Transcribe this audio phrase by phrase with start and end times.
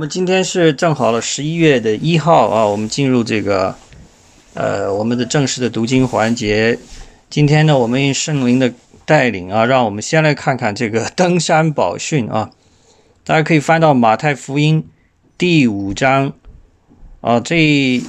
[0.00, 3.74] 我们今天是正好了十一月的一号啊，我们进入这个
[4.54, 6.78] 呃我们的正式的读经环节。
[7.28, 8.72] 今天呢，我们以圣灵的
[9.04, 12.52] 带领啊，让我们先来看看这个登山宝训啊。
[13.24, 14.86] 大家可以翻到马太福音
[15.36, 16.32] 第五章
[17.20, 18.00] 啊，这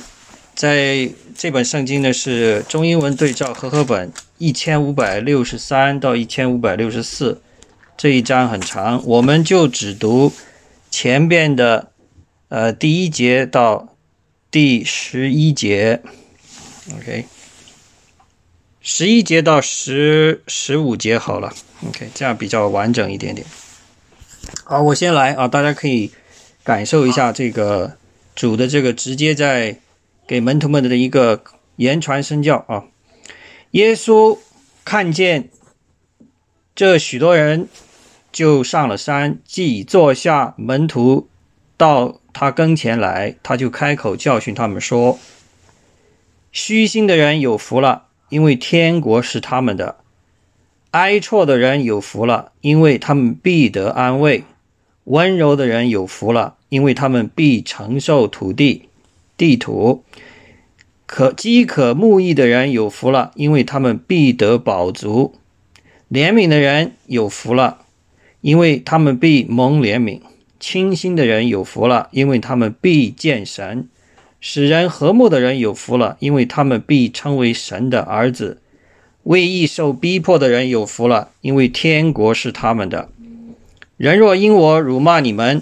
[0.54, 7.42] 在这本圣经呢是中英文对照和合本一千五百六十三到一千五百六十四，
[7.98, 10.32] 这一章很长，我们就只读。
[10.92, 11.92] 前边的
[12.50, 13.96] 呃第一节到
[14.50, 16.02] 第十一节
[16.94, 17.26] ，OK，
[18.82, 21.54] 十一节到十十五节好了
[21.88, 23.46] ，OK，这样比较完整一点点。
[24.64, 26.12] 好，我先来啊，大家可以
[26.64, 27.98] 感受一下这个
[28.36, 29.80] 主的这个直接在
[30.28, 31.44] 给门徒们的一个
[31.76, 32.86] 言传身教啊。
[33.72, 34.40] 耶稣
[34.84, 35.50] 看见
[36.76, 37.68] 这许多人。
[38.32, 41.28] 就上了山，既坐下，门徒
[41.76, 45.18] 到他跟前来，他就开口教训他们说
[46.52, 49.96] ：“虚心的人有福了，因为天国是他们的；
[50.92, 54.44] 哀错的人有福了，因为他们必得安慰；
[55.06, 58.90] 温柔的人有福了，因为他们必承受土地
[59.36, 60.04] 地土；
[61.08, 65.34] 可饥渴慕义的人有福了，因为他们必得饱足；
[66.12, 67.80] 怜悯的人有福了。”
[68.42, 70.22] 因为他们必蒙怜悯，
[70.60, 73.90] 清心的人有福了；因为他们必见神，
[74.40, 78.62] 使人和睦的人有福了；因为他们必称为神的儿子。
[79.24, 83.10] 为义受逼迫的人有福了，因为天国是他们的。
[83.98, 85.62] 人若因我辱骂你们，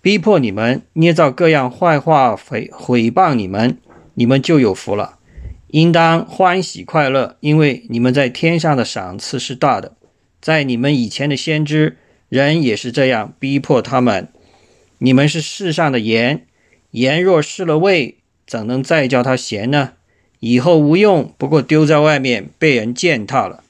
[0.00, 3.76] 逼迫你们，捏造各样坏话毁毁谤你们，
[4.14, 5.18] 你们就有福了，
[5.68, 9.92] 应当欢喜快乐，因为你们在天上的赏赐是大的。
[10.40, 11.98] 在你们以前的先知。
[12.28, 14.28] 人也是这样逼迫他们。
[14.98, 16.46] 你们是世上的盐，
[16.92, 19.92] 盐若失了味，怎能再叫它咸呢？
[20.40, 23.62] 以后无用，不过丢在外面被人践踏了。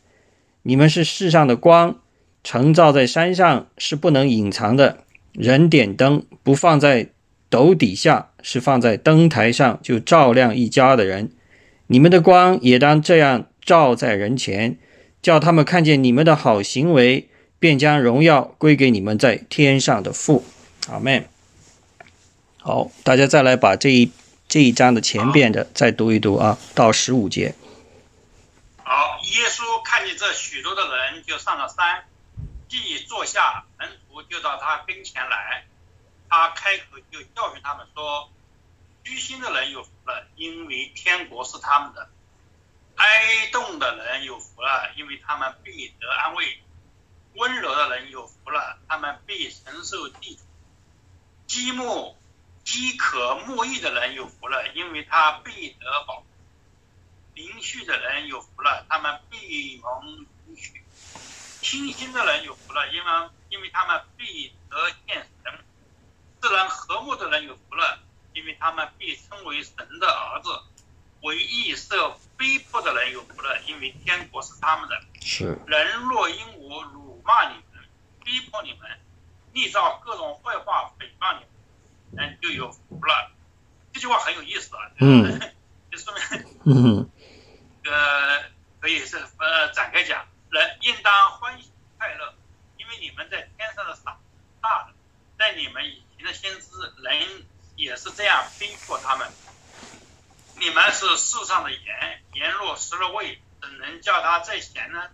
[0.62, 1.96] 你们是世上的光，
[2.42, 4.98] 城照在山上是不能隐藏的。
[5.32, 7.08] 人点灯不放在
[7.48, 11.30] 斗底下，是放在灯台上，就照亮一家的人。
[11.88, 14.78] 你们的光也当这样照在人前，
[15.20, 17.28] 叫他们看见你们的好行为。
[17.66, 20.44] 便将荣耀归给你们在天上的父，
[20.88, 21.28] 阿门。
[22.60, 24.12] 好，大家再来把这一
[24.46, 27.56] 这一章的前边的再读一读啊，到十五节。
[28.84, 32.04] 好，耶稣看见这许多的人，就上了山，
[32.68, 35.64] 既坐下，门徒就到他跟前来，
[36.28, 38.30] 他开口就教训他们说
[39.02, 42.06] ：“虚心的人有福了，因为天国是他们的；
[42.94, 46.44] 哀动的人有福了，因为他们必得安慰。”
[47.36, 50.42] 温柔的人有福了，他们必承受地土；
[51.46, 52.16] 积木
[52.64, 56.24] 饥渴慕义的人有福了，因为他必得饱；
[57.34, 60.80] 灵续的人有福了，他们必蒙允许；
[61.60, 65.52] 清心的人有福了，因为因为他们必得见神；
[66.40, 67.98] 自然和睦的人有福了，
[68.32, 70.50] 因为他们必称为神的儿子；
[71.20, 74.98] 为义受逼迫的人有福了，因为天国是他们的。
[75.20, 77.05] 是人若因我辱。
[77.26, 77.84] 骂你们，
[78.24, 78.88] 逼迫你们，
[79.52, 83.32] 逆造各种坏话诽谤你们，嗯，就有福了。
[83.92, 85.40] 这句话很有意思啊，嗯，
[85.90, 87.10] 就说明，嗯，
[87.84, 88.44] 呃，
[88.80, 92.34] 可以是呃展开讲，人应当欢喜快乐，
[92.78, 94.20] 因为你们在天上的赏
[94.60, 94.94] 大的，
[95.38, 96.68] 在你们以前的先知
[97.02, 99.28] 人也是这样逼迫他们。
[100.58, 105.10] 你们是世上的盐，盐若失了味，怎能叫它再咸呢？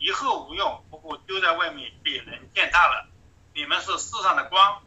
[0.00, 3.06] 以后无用，不过丢在外面被人践踏了。
[3.54, 4.82] 你们是世上的光，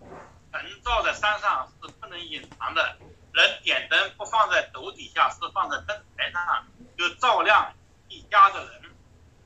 [0.51, 2.97] 能照在山上是不能隐藏的。
[3.31, 6.66] 人点灯不放在斗底下，是放在灯台上，
[6.97, 7.72] 就照亮
[8.09, 8.81] 一家的人。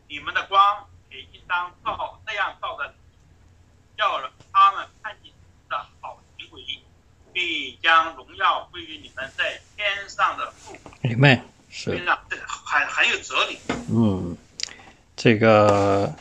[0.08, 2.94] 你们的光也应当照这样照的，
[3.98, 4.22] 叫
[4.54, 5.34] 他们看见
[5.68, 6.64] 的好行为，
[7.34, 10.78] 必将荣耀归于你们在天上的父。
[11.02, 11.92] 明白，是。
[11.92, 13.60] 非常这个很很有哲理。
[13.90, 14.38] 嗯。
[15.18, 16.14] 这个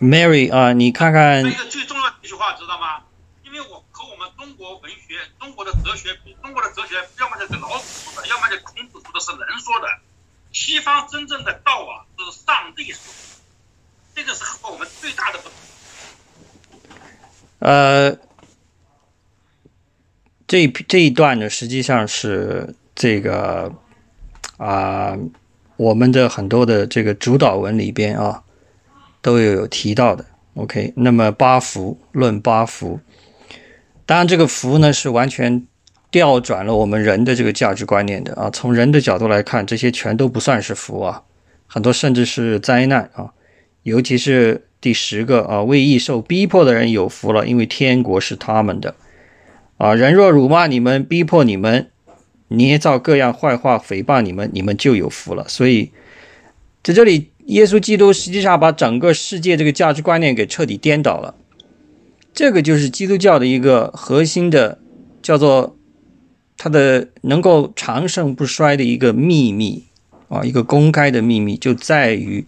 [0.00, 1.44] Mary 啊，你看看。
[1.44, 3.02] 一个最重要的一句话，知道吗？
[3.44, 9.86] 因为我和我们中国文学、中国的哲学比，中国的哲学要么就是老子说的，要么就孔子说的，是人说的。
[10.52, 13.42] 西方真正的道啊，是上帝说的，
[14.14, 15.52] 这个是和我们最大的不同。
[17.58, 18.16] 呃，
[20.46, 23.70] 这这一段呢，实际上是这个
[24.56, 25.14] 啊。
[25.82, 28.42] 我们的很多的这个主导文里边啊，
[29.20, 30.24] 都有有提到的。
[30.54, 33.00] OK，那么八福论八福，
[34.06, 35.66] 当然，这个福呢是完全
[36.12, 38.48] 调转了我们人的这个价值观念的啊。
[38.50, 41.22] 从人的角度来看，这些全都不算是福啊，
[41.66, 43.32] 很多甚至是灾难啊。
[43.82, 48.94] 尤其是第十个啊，为义受逼迫的人有福了，因为天国是他们的
[49.78, 49.94] 啊。
[49.94, 51.88] 人若辱骂你们、逼迫你们、
[52.56, 55.46] 捏造各样坏话诽谤你们，你们就有福了。
[55.48, 55.90] 所以
[56.82, 61.34] 在这里，耶稣基督实际上把整个世界这个价值观念给彻底颠倒了。
[62.32, 64.78] 这个就是基督教的一个核心的，
[65.22, 65.76] 叫做
[66.56, 69.84] 它的能够长盛不衰的一个秘密
[70.28, 72.44] 啊，一个公开的秘密，就在于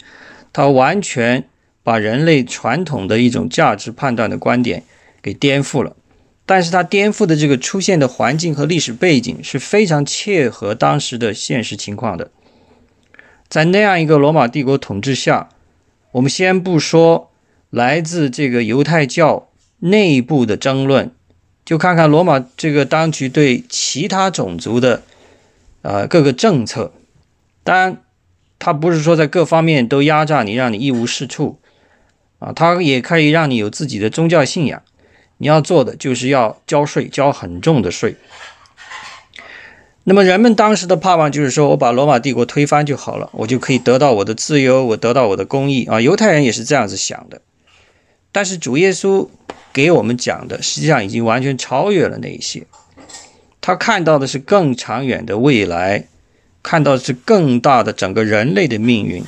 [0.53, 1.45] 它完全
[1.83, 4.83] 把人类传统的一种价值判断的观点
[5.21, 5.95] 给颠覆了。
[6.47, 12.31] 但是它颠覆的这个出现的环境和历史背景是非常切合当时的现实情况的。
[13.49, 15.49] 在那样一个罗马帝国统治下，
[16.13, 17.31] 我们先不说
[17.71, 19.49] 来自这个犹太教。
[19.81, 21.11] 内部的争论，
[21.63, 25.03] 就看看罗马这个当局对其他种族的，
[25.83, 26.95] 呃各个政策。
[27.63, 28.03] 当然，
[28.59, 31.59] 他不是说在各方面都压榨你，让你一无是处，
[32.39, 34.81] 啊，他也可以让你有自己的宗教信仰。
[35.39, 38.17] 你要做的就是要交税，交很重的税。
[40.05, 46.01] 那么人们当时的盼望就是说，我把罗马帝国推翻就好了，我就可以得到我的自由，我得到我的公义啊。
[46.01, 47.41] 犹太人也是这样子想的，
[48.33, 49.29] 但是主耶稣。
[49.73, 52.65] 给我们讲的，实际上已经完全超越了那一些。
[53.61, 56.07] 他看到的是更长远的未来，
[56.63, 59.25] 看到的是更大的整个人类的命运。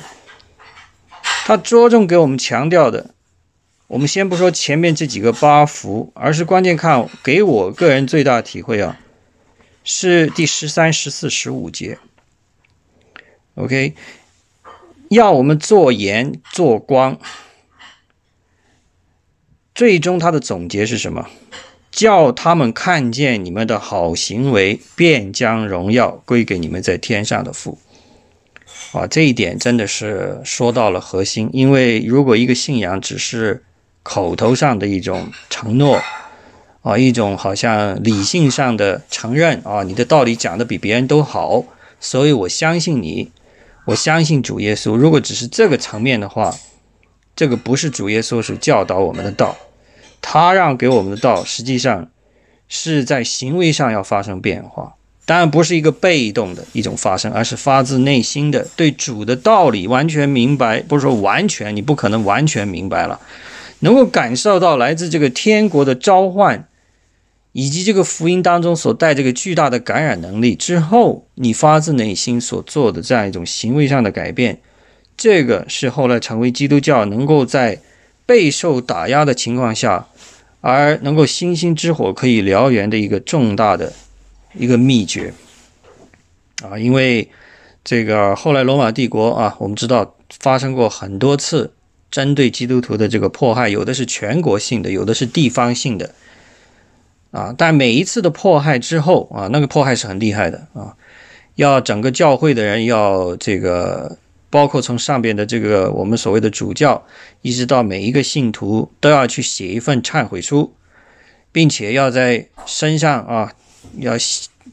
[1.45, 3.07] 他着重给我们强调的，
[3.87, 8.99] 我们先不说前面这几个八福，而是关键看给我个人最大体会啊，
[9.83, 11.97] 是第十三、十四、十五节。
[13.55, 13.93] OK，
[15.09, 17.17] 要我们做盐做光。
[19.73, 21.29] 最终，他的总结是什么？
[21.89, 27.79] 叫他们看见你们的好行为，便将荣耀归给你们在天上的父。
[28.91, 31.49] 啊，这一点真的是说到了核心。
[31.53, 33.63] 因为如果一个信仰只是
[34.07, 36.01] 口头上的一种承诺，
[36.81, 41.65] 啊，一种好像理性上的承认，啊，你的道理讲的比别人都好，
[41.99, 43.29] 所以我相信你，
[43.87, 44.95] 我相信主耶稣。
[44.95, 46.55] 如果只是这个层面的话，
[47.35, 49.57] 这个不是主耶稣所教导我们的道。
[50.21, 52.07] 他让给我们的道，实际上
[52.69, 54.95] 是在行为上要发生变化，
[55.25, 60.79] 当然不是一个被动的一种发生，而是发自内心的对主的道理完全明白。
[60.79, 63.19] 不是说完全，你不可能完全明白了，
[63.79, 66.67] 能够感受到来自这个天国的召唤，
[67.51, 74.59] 以及这个福音当中所带这个巨大的感染能力之后，你发自内心所做的这样一种行为上的改变，
[75.15, 77.79] 这个是后来成为基督教能够在。
[78.27, 80.05] 备受打压的情况下，
[80.59, 83.93] 而能够星星之火可以燎原的一个重大的
[84.53, 85.33] 一个秘诀
[86.61, 86.77] 啊！
[86.77, 87.29] 因为
[87.85, 91.71] 这个后来罗马帝国啊，我们知道发生过很多次
[92.09, 96.13] 针对基督徒的这个迫害，有的是全国性的，有的是地方性的
[97.31, 97.53] 啊。
[97.57, 100.95] 但每一次的迫害之后啊，那个迫害是很厉害的啊，
[101.55, 104.17] 要整个教会的人要这个。
[104.49, 107.05] 包括从上边的这个我们所谓的主教，
[107.41, 110.73] 一直到每一个信徒都要去写一份忏悔书，
[111.51, 113.53] 并且要在身上啊，
[113.97, 114.13] 要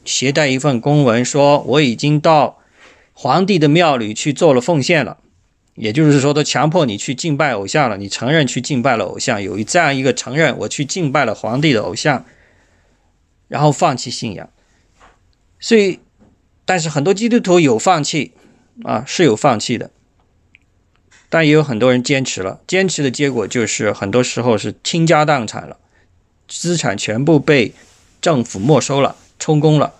[0.05, 2.57] 携带一份公文，说我已经到
[3.11, 5.17] 皇帝的庙里去做了奉献了，
[5.75, 12.25] 也就是说，都强迫你去敬拜偶像了，你承认去敬拜了偶像，有这样一个承认，我去敬拜了皇帝的偶像，
[13.47, 14.49] 然后放弃信仰。
[15.59, 15.99] 所以，
[16.65, 18.33] 但是很多基督徒有放弃。
[18.83, 19.89] 啊，是有放弃的，
[21.29, 22.59] 但也有很多人坚持了。
[22.67, 25.77] 坚持的结果就是，很多时候是倾家荡产了，
[26.49, 27.73] 资产全部被
[28.19, 29.93] 政府没收了、充公了。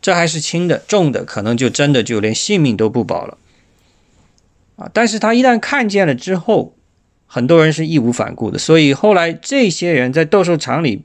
[0.00, 3.36] 这还是轻的，重的可能就真的就连性命都不保了。
[4.78, 4.88] 啊！
[4.94, 6.74] 但是他一旦看见了之后，
[7.26, 8.58] 很多人是义无反顾的。
[8.58, 11.04] 所以后来这些人在斗兽场里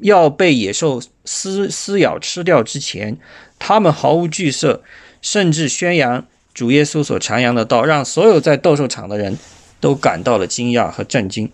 [0.00, 3.18] 要被野兽撕撕咬吃掉之前，
[3.58, 4.82] 他们毫无惧色。
[5.24, 9.38] 甚至宣扬主耶稣所传扬的道，让所有在斗兽场的人
[9.78, 11.48] 都感到了惊讶和震惊。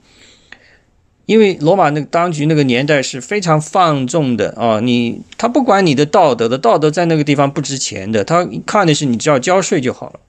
[1.26, 10.21] 因为罗马那个当局那个年代是非常放纵的啊，你他不管你的道德的，道德在那个地方不值钱的，他看的是你只要交税就好了。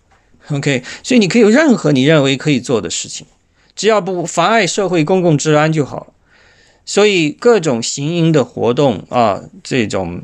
[0.52, 3.28] OK，所以你可以有任何你认为可以做的事情，
[3.76, 6.14] 只要不妨碍社会公共治安就好。
[6.86, 10.24] 所以各种行淫的活动啊，这种。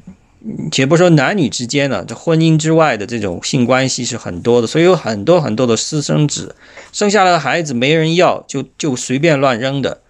[0.72, 6.55] 且不说男女之间呢，这婚姻之外的这种性关系是很多的，所以有很多很多的私生子，
[6.94, 10.01] 生下来的孩子没人要，就就随便乱扔的，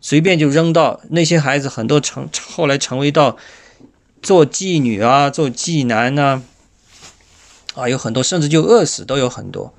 [0.00, 3.36] 随便就扔到那些孩子，很多成后来成为到
[4.20, 6.42] 做妓女啊，做妓男呢，啊，
[7.78, 9.72] 啊有很多甚至就饿死都有很多。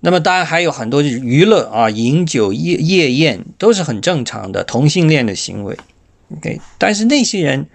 [0.00, 5.78] 那么当然还有很多娱乐啊，饮酒夜夜宴都是很正常的同性恋的行为。
[6.36, 7.66] OK，但是那些人。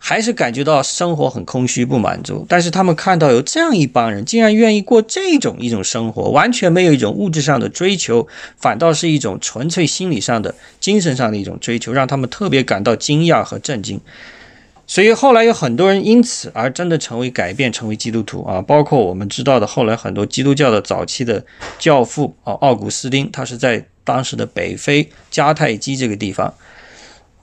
[0.00, 14.00] 还是感觉到生活很空虚不满足，但是他们看到有这样一帮人竟然愿意过这种一种生活，完全没有一种物质上的追求，反倒是一种纯粹心理上的、精神上的一种追求，让他们特别感到惊讶和震惊。
[14.88, 21.44] 所以后来有很多人因此而真的成为改变，成为基督徒啊，包括我们知道的后来很多基督教的早期的
[21.78, 26.54] 教父啊，奥古斯丁，他是在当时的北非迦太基这个地方。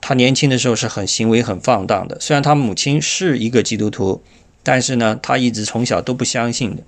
[0.00, 4.22] 他年轻的时候是很行为很放荡的，虽然他母亲是一个基督徒，
[4.64, 6.82] 但是呢，他一直从小都不相信的，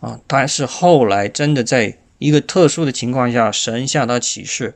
[0.00, 4.74] 啊，但是后来真的在一个特殊的情况下，神向他启示，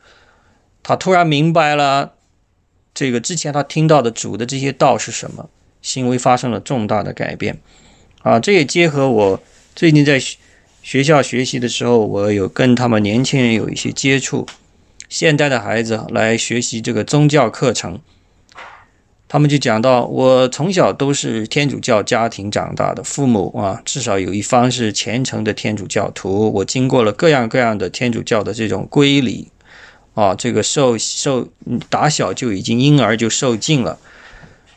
[0.83, 2.13] 他突然明白了，
[2.95, 5.49] 这个之前他听到的主的这些道是什么，
[5.81, 7.59] 行为发生了重大的改变，
[8.23, 9.43] 啊，这也结合我
[9.75, 10.37] 最近在学
[10.83, 14.47] 学校学习的时候，我有跟他们年轻人有一些接触。
[15.09, 18.01] 现代的孩子来学习这个宗教课程，
[19.29, 26.51] 他们就讲到：我从小都是天主教家庭长大的，父母啊，至少有一方是虔诚的天主教徒。
[26.55, 29.52] 我经过了各样各样的天主教的这种规礼
[30.15, 31.49] 啊，这个受受
[31.89, 33.99] 打小就已经婴儿就受尽了，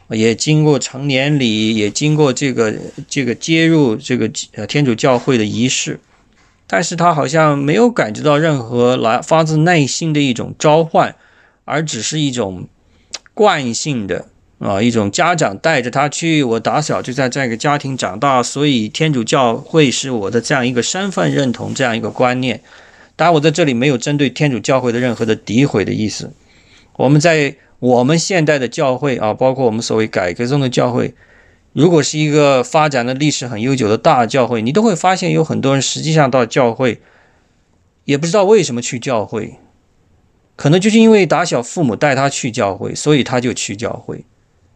[0.10, 2.74] 也经过成年礼，也经过这个
[3.10, 6.00] 这个接入这个呃天主教会的仪式。
[6.68, 11.16] 但是他好像没有感觉到任何来发自内心的一种召唤，
[11.64, 12.68] 而只是一种
[13.36, 14.26] 惯性的
[14.58, 16.42] 啊，一种家长带着他去。
[16.44, 22.62] 我打小就在这个家庭长大，所以天主教会是我的这样一个身份认同，这样一个观念。
[23.16, 26.34] 当然，我在这里没有针对天主教会的任何的诋毁的意思。
[26.98, 31.14] 我们在我们现代的教会啊，包括我们所谓改革中的教会。
[31.74, 37.02] 如果是一个发展的历史很悠久的大教会，你都会发现有很多人实际上到教会
[38.06, 39.56] 也不知道为什么去教会，
[40.56, 44.24] 可能就是因为打小父母带他去教会，所以他就去教会。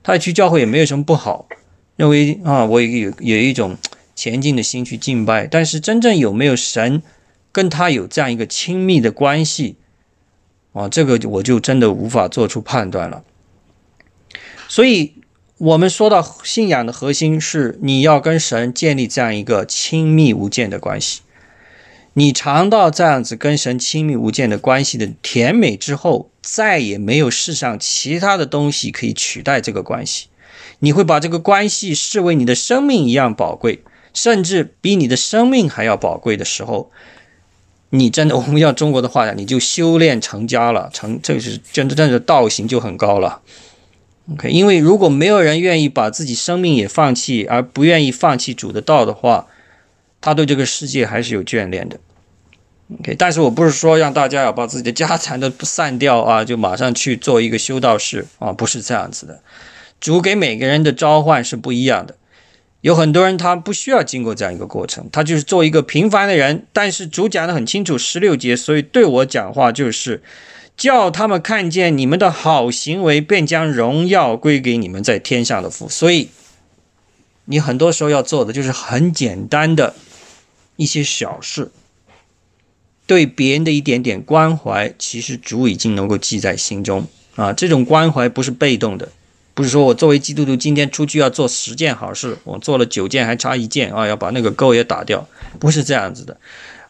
[0.03, 1.48] 他去教会也没有什么不好，
[1.96, 3.77] 认为啊，我有有一种
[4.15, 5.48] 前进的心去敬拜。
[5.48, 7.01] 但是真正有没有神
[7.60, 9.75] 跟他有这样一个亲密的关系
[10.72, 13.24] 啊，这个我就真的无法做出判断了。
[14.68, 15.16] 所以。
[15.60, 21.20] 我们说到信仰的核心是你要跟神建立这样一个亲密无间的关系。
[22.13, 30.30] 你尝到这样子跟神亲密无间的关系的甜美之后，再也没有世上其他的东西可以取代这个关系。
[30.80, 36.89] 你会把这个关系视为你的生命一样宝贵，甚至比你的生命还要宝贵的时候，
[37.91, 43.41] 你真的我们要中国的话讲，你就修炼成家了，成这个是真正的道行就很高了。
[44.34, 49.48] OK，因为如果没有人愿意把自己生命也放弃，而不愿意放弃主的道的话，
[50.22, 52.00] 他对这个世界还是有眷恋的。
[53.00, 59.41] OK，但是我不是说让大家要把自己的家产都散掉啊，就马上去做一个修道士啊，不是这样子的。
[60.00, 62.15] 主给每个人的召唤是不一样的，
[62.82, 66.66] 有很多人他不需要经过这样一个过程，他就是做一个平凡的人。
[66.72, 70.22] 但是主讲的很清楚，十六节，所以对我讲话就是。
[70.78, 75.90] 叫他们看见你们的好行为，便将荣耀归给你们在天上的父。
[75.90, 76.30] 所以，
[77.44, 79.94] 你很多时候要做的就是很简单的
[80.78, 81.70] 一些小事，
[83.06, 87.06] 对别人的一点点关怀，其实主已经能够记在心中
[87.36, 87.52] 啊。
[87.52, 89.10] 这种关怀不是被动的，
[89.60, 95.28] 不是说我作为基督徒今天出去要做十件好事，我做了九件还差一件啊，要把那个勾也打掉，
[95.60, 96.39] 不是这样子的，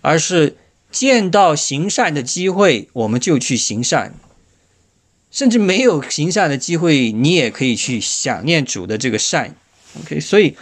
[0.01, 0.55] 而是。
[0.91, 4.11] 见到行善的机会，我们就去行善；
[5.29, 9.55] 甚至没有行善的机会，你也可以去想念主的这个善。
[9.99, 10.55] OK，所以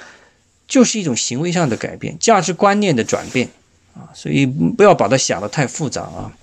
[0.68, 3.50] 就是一种行为上的改变，价值观念的转变
[3.94, 4.12] 啊。
[4.14, 6.34] 所以不要把它想得太复杂啊。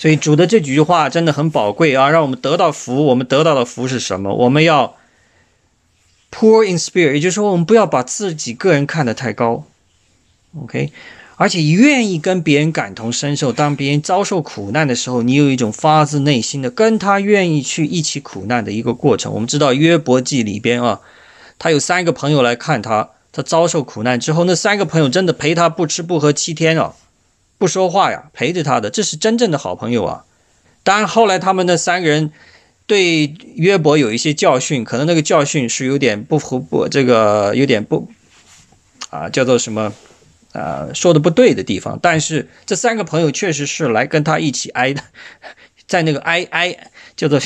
[0.00, 3.04] 所以主的这几句话真的很宝贵啊，让我们得到福。
[3.04, 4.32] 我们得到的福是什么？
[4.32, 4.96] 我们要
[6.32, 9.66] poor in spirit，也就是说，我们不要把自己个人看得太高。
[10.58, 10.90] OK。
[11.36, 19.30] 而且愿意跟别人感同身受，当别人遭受苦难的时候，你有一种发自内心的跟他愿意去一起苦难的一个过程。
[19.34, 21.00] 我们知道约伯记里边啊，
[21.58, 26.94] 他有三个朋友来看他，他遭受苦难之后，那三个朋友真的陪他不吃不喝七天啊，
[27.60, 30.24] 不说话呀，陪着他的，这是真正的好朋友啊。
[30.82, 32.32] 当然后来他们那三个人
[32.86, 38.10] 对约伯有一些教训，可能那个教训是有点不符不这个有点不
[39.10, 39.92] 啊，叫做什么？
[40.52, 45.02] 呃，说的不对的地方，但是这三个朋友确实是来跟他一起挨的，
[45.86, 47.38] 在那个哀哀叫做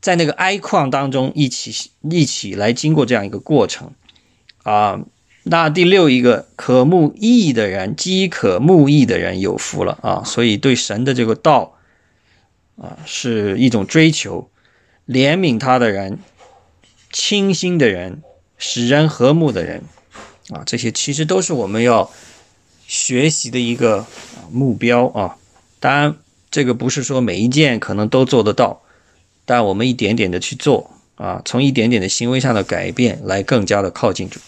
[0.00, 3.92] 在那个哀况当中一起一起来经过这样一个过程
[4.64, 5.00] 啊。
[5.46, 10.22] 那第六一个可慕义的人，饥可慕义的人有福了啊！
[10.24, 11.76] 所以对神的这个道
[12.76, 14.48] 啊，是一种追求，
[15.06, 16.18] 怜悯他的人，
[17.12, 18.22] 清心的人，
[18.56, 19.82] 使人和睦的人
[20.48, 22.10] 啊，这些其实都是我们要
[22.86, 24.06] 学习的一个
[24.50, 25.36] 目标啊。
[25.78, 26.16] 当然，
[26.50, 28.80] 这个不是说每一件可能都做得到，
[29.44, 34.40] 但我们一点点的去做啊，从一点点的行为上的改变来更加的靠近主。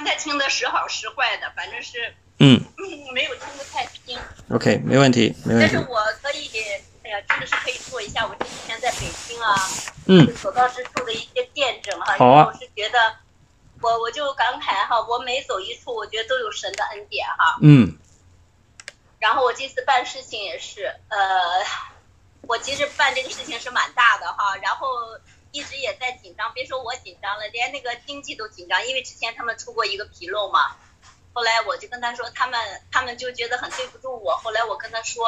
[0.00, 2.58] 我刚才听的时好时坏的，反正是嗯，
[3.12, 4.18] 没有听得太清。
[4.48, 5.68] OK，没问题，没问题。
[5.68, 6.50] 但是我可以，
[7.04, 9.54] 哎呀，真的是可以做一下我这几天在北京啊，
[10.06, 12.16] 嗯，所到之处的一些见证哈。
[12.16, 12.46] 好啊。
[12.46, 13.16] 我是觉得，
[13.82, 17.58] 我我就感慨哈，我每走一处，我觉得都有神的恩典哈。
[17.60, 17.98] 嗯。
[19.18, 21.62] 然后我这次办事情也是，呃，
[22.48, 24.88] 我其实办这个事情是蛮大的哈，然后。
[25.52, 26.29] 一直也在紧张，
[26.60, 30.76] 别说我紧张了，连那个经济都紧张，因为之前他们出过一个纰漏嘛。
[31.32, 34.36] 后来我就跟他说，他们他们就觉得很对不住我。
[34.36, 35.26] 后来我跟他说，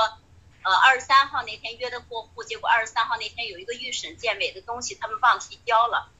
[0.63, 6.11] 呃，二十三号那天约的过户，结果二十三号那天有一个预审健美的东西，他们忘提交了。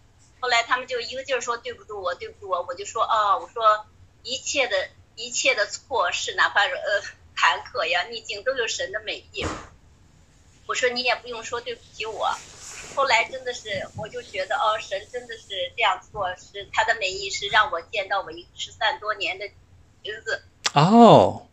[0.41, 2.65] 后来他们就一个劲儿说对不住我，对不住我。
[2.67, 3.85] 我就说，哦，我说
[4.23, 7.03] 一切的一切的错事，哪怕是呃
[7.37, 9.45] 坎坷呀逆境，都有神的美意。
[10.67, 12.35] 我说你也不用说对不起我。
[12.95, 19.49] 后来真的是，我就觉得哦，神真的是这样做，是他的美意是让我见到我一失散多年的
[20.05, 20.45] 侄子。
[20.75, 21.47] 哦，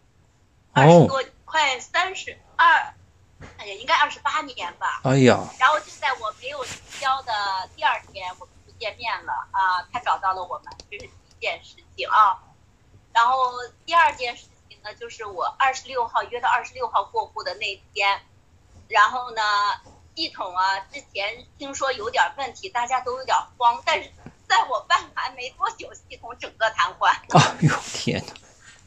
[0.73, 2.93] 二十多，快三十二，
[3.57, 5.01] 哎呀，应该二十八年吧。
[5.05, 5.47] 哎呀。
[5.59, 6.65] 然后就在我没有
[6.99, 7.31] 交的
[7.75, 12.43] 第二天，我们就见面了啊，他找到了我们，这是第一件事情啊。
[13.13, 13.53] 然后
[13.85, 18.21] 第二件事情呢，就是我二十六号约到二十六号过户的那天，
[18.89, 19.41] 然后呢。
[20.19, 23.81] 系统啊，之前听说有点问题，大家都有点慌。
[23.85, 24.11] 但是
[24.49, 27.07] 在我办完没多久，系统整个瘫痪。
[27.31, 28.33] 哎呦天哪！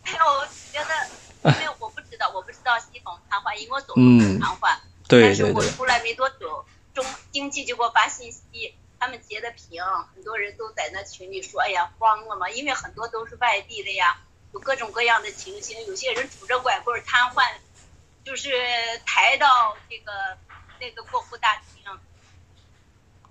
[0.05, 4.77] 哎呦，我觉得，因为我不知道，我不知道系统瘫痪，因为我走路瘫痪。
[5.09, 9.83] 对但是我出来没多久，中经济就给我发信息，他们截的屏，
[10.15, 14.19] 很多人都在那群里说：“哎呀，慌了嘛！”因为很多都是外地的呀，
[14.53, 15.87] 有各种各样的情形。
[15.87, 17.43] 有些人拄着拐棍瘫痪，
[18.23, 18.51] 就是
[19.07, 20.13] 抬到这个。
[20.83, 21.85] 那个过户大厅，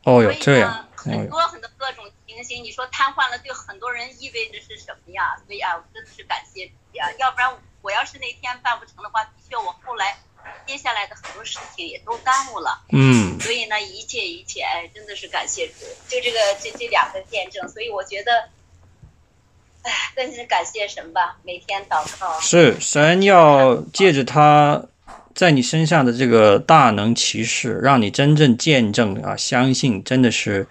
[0.05, 5.35] 哦哟，这样，很多很多各种情形，你说瘫痪了，对很多人意味着是什么呀？
[5.45, 10.17] 所以啊，我真的是感谢呀，要不然我要是那天办不成的话，的确我后来
[10.65, 12.85] 接下来的很多事情也都耽误了。
[12.93, 13.37] 嗯。
[13.41, 18.49] 所以呢，一切一切，哎，真的是感谢主，就这个这这两个见证，所以我觉得，
[19.83, 22.39] 哎，更是感谢神吧，每天祷告。
[22.39, 24.85] 是神要借着他。
[25.33, 30.67] 在你身上的这个大能骑士，让你真正见证啊，相信真的是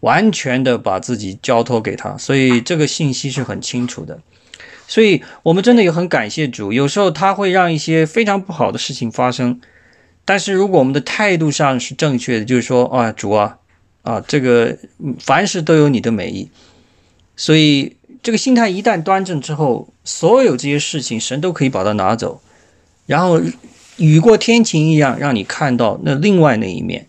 [0.00, 4.20] 完全的把自己交托给他，所以这个信息是很清楚的。
[4.86, 9.60] 所以我们真的也很感谢主，有时候他会让一些非常不好的事情发生，
[10.24, 13.58] 但是如果我们的态度上是正确的，就是说啊，主啊，
[14.02, 14.76] 啊，这个
[15.18, 16.50] 凡事都有你的美意，
[17.36, 22.40] 所以这个心态一旦端正之后，所有这些事情神都可以把它拿走，
[23.06, 23.40] 然后。
[23.96, 27.06] 雨过天晴一样，让你看到那另外那一面，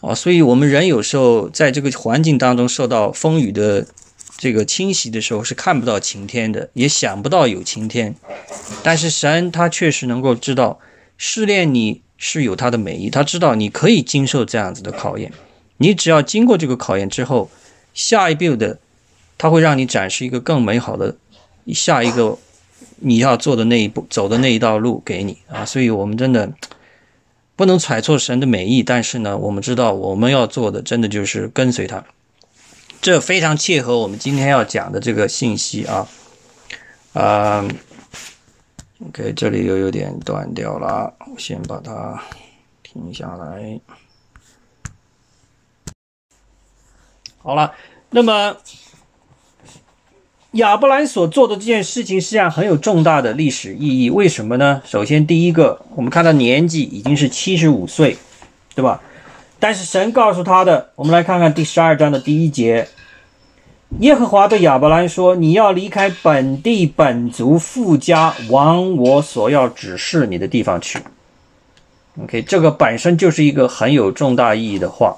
[0.00, 3.86] 啊，所以我们人有时候在这个环境当中受到风雨的
[4.36, 8.16] 这个侵袭的时候，是看不到晴天的，也想不到有晴天。
[8.82, 10.80] 但是神他确实能够知道
[11.16, 15.32] 试炼你是有他的美意，他知道你可以经受这样子的考验。
[15.76, 17.48] 你只要经过这个考验之后，
[17.94, 18.80] 下一步的
[19.38, 21.16] 他会让你展示一个更美好的
[21.72, 22.36] 下一个。
[23.02, 26.52] 你要做的那一步，走的那一道路给你啊，所以我们真的
[27.56, 32.04] 不能揣测神的美意，但是呢，我们知道我们要做的真的就是跟随他，
[33.00, 36.06] 这非常切合我们今天要讲的这个信息啊。
[37.12, 37.66] 啊
[39.08, 42.22] ，OK，这里又有点断掉了，我先把它
[42.82, 43.80] 停下来。
[47.42, 47.72] 好了，
[48.10, 48.56] 那么。
[50.52, 54.82] 亚伯兰所做的这件事情实际上很有重大的历史意义，为什么呢？
[54.84, 58.16] 首先，第一个，我们看到年纪已经是七十五岁，
[58.74, 59.00] 对吧？
[59.60, 62.88] 但是神告诉他的，我们来看看第十二章的第一节：
[64.00, 70.98] 耶和华对亚伯兰说：“你要离开本地本族富家，往我所要指示你的地方去。”
[72.20, 75.16] OK，这个本身就是一个很有重大意义的话。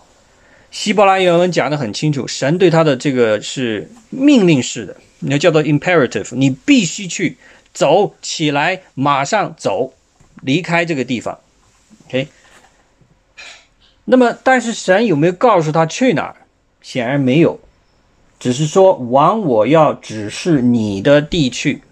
[0.70, 4.94] 希伯来原文讲得很清楚，神对他的这个是命令式的。
[5.22, 7.36] 那叫做 imperative，你必须去
[7.72, 9.94] 走起来，马上走，
[10.42, 11.38] 离开这个地方。
[12.08, 12.28] OK，
[14.04, 16.36] 那么，但是神有没有告诉他去哪儿？
[16.80, 17.60] 显然没有，
[18.40, 21.82] 只是说往我要指示你的地去。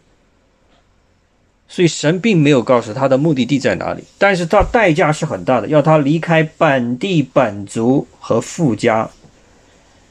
[1.69, 9.09] 所以神并没有告诉他的目的地在哪里，但是他代价是很大的，要他离开本地本族和富家。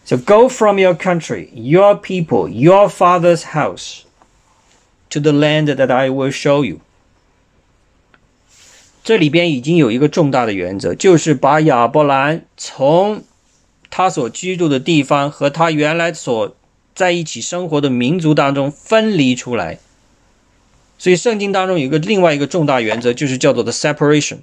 [0.09, 4.05] So go from your country, your people, your father's house,
[5.11, 6.79] to the land that I will show you.
[9.03, 13.21] 这里边已经有一个重大的原则，就是把亚伯兰从
[13.91, 16.55] 他所居住的地方和他原来所
[16.95, 19.77] 在一起生活的民族当中分离出来。
[20.97, 24.39] 所以圣经当中有一个另外一个重大原则，就是叫做的 separation，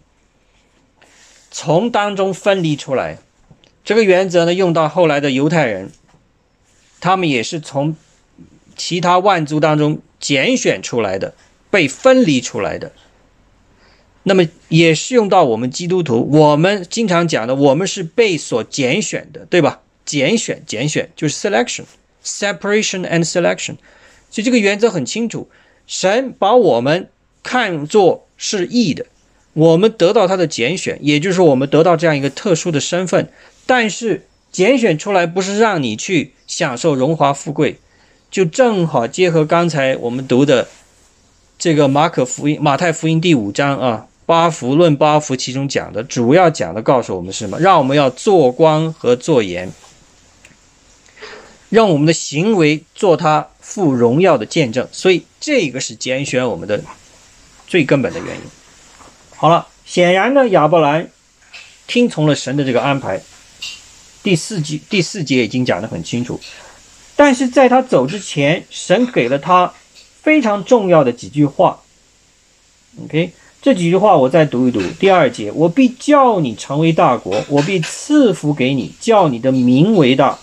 [1.50, 3.18] 从当中分离出来。
[3.86, 5.90] 这个原则呢，用到后来的犹太人，
[7.00, 7.96] 他们也是从
[8.76, 11.34] 其他万族当中拣选出来的，
[11.70, 12.90] 被分离出来的。
[14.24, 19.82] 那么也适用到我们基督徒，我们经常讲的，我们是被所拣选的，对吧？
[20.04, 23.76] 拣选，拣选就是 selection，separation and selection。
[24.30, 25.48] 所以这个原则很清楚，
[25.86, 27.08] 神把我们
[27.44, 29.06] 看作是义的，
[29.52, 33.30] 我们得到他的拣选，也就是我们得到这样一个特殊的身份。
[33.66, 37.78] 但是拣选出来不是让你去享受荣华富贵，
[38.30, 40.68] 就正好结合刚才我们读的
[41.58, 44.06] 这个马可福音、马太福音第五章啊。
[44.24, 47.60] 八福论八福，其中讲的主要讲的告诉我们是什么？
[47.60, 49.70] 让我们要做光和做盐，
[51.68, 54.88] 让我们的行为做他富荣耀的见证。
[54.90, 56.82] 所以这个是拣选我们的
[57.68, 58.42] 最根本的原因。
[59.36, 61.08] 好了，显然呢，亚伯兰
[61.86, 63.22] 听从了神的这个安排。
[64.26, 66.40] 第四节第四节已经讲得很清楚，
[67.14, 69.72] 但是在他走之前，神给了他
[70.20, 71.78] 非常重要的几句话。
[73.04, 73.30] OK。
[73.62, 74.80] 这几句话我再读一读。
[74.98, 80.38] 第二节，我必叫你成为大国，我必赐福给你，叫你的名为大，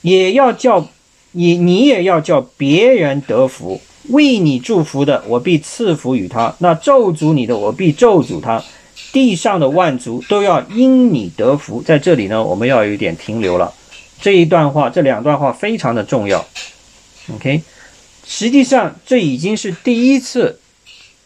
[0.00, 0.88] 也要叫
[1.32, 3.82] 你，你也要叫别人得福。
[4.08, 8.64] 为你祝福的，我必赐福与他；那咒诅你的，我必咒诅他。
[9.12, 11.82] 地上的万族都要因你得福。
[11.82, 13.72] 在这里呢，我们要有一点停留了。
[14.20, 16.46] 这一段话，这两段话非常的重要。
[17.34, 17.62] OK，
[18.26, 20.60] 实际上这已经是第一次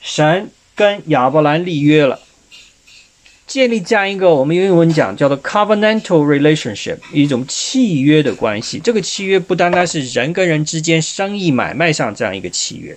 [0.00, 0.50] 神。
[0.74, 2.18] 跟亚伯兰立约了，
[3.46, 8.80] 建立这样一个我们英文讲叫做 covenantal relationship，一种契约的关系。
[8.80, 12.96] 这个契约不单单是人跟人之间生意买卖上这样一个契约，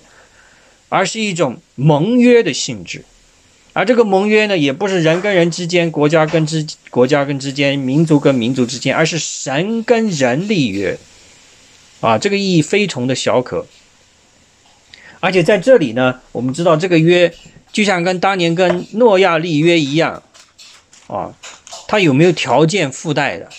[0.88, 3.04] 而是一种盟约的性质。
[3.76, 10.98] 而这个盟约呢，也不是人跟人之间、国家跟之国家跟之间、民族跟民族之间，而是神跟人立约。
[12.00, 13.68] 啊，这个意义非同的小可。
[15.20, 17.34] 而且在这里呢，我们知道这个约。
[17.74, 20.24] 就像跟当年跟诺亚立约一样，
[21.08, 21.34] 啊，
[21.90, 23.50] 他有没有条件附带的？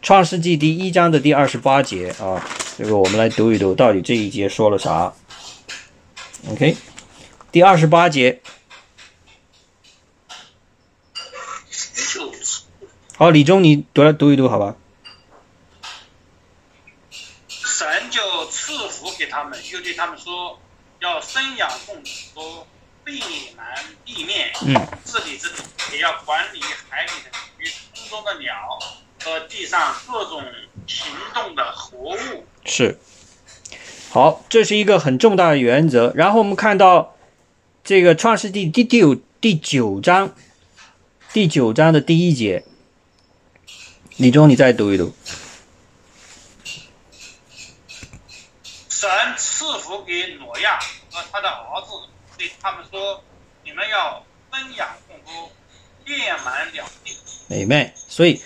[0.00, 2.42] 创世纪》第一章的第二十八节啊，
[2.78, 5.12] 这个我们来读一读，到底这一节说了啥
[6.48, 6.76] ？OK，
[7.50, 8.40] 第二十八节。
[13.18, 14.76] 好，李忠，你读来读一读，好吧？
[17.48, 20.60] 神就赐福给他们，又对他们说
[21.02, 21.96] ：“要生养众
[22.32, 22.64] 多。”
[23.02, 23.18] 遍
[23.56, 23.66] 满
[24.04, 25.48] 地面，嗯，治理之
[25.92, 28.54] 也要管理海里的鱼、空中的鸟
[29.24, 30.44] 和地上各种
[30.86, 32.44] 行动的活物。
[32.66, 33.00] 是，
[34.10, 36.12] 好，这是一个很重大的原则。
[36.14, 37.16] 然后我们看到
[37.82, 40.34] 这个创世纪第第九第九章
[41.32, 42.62] 第九章的第一节，
[44.18, 45.14] 李忠，你再读一读。
[48.88, 51.92] 神赐福给挪亚和他的儿子。
[52.36, 53.22] 对他们说
[53.64, 55.52] ：“你们要分养众多，
[56.04, 58.40] 遍满两地。”美妹，所以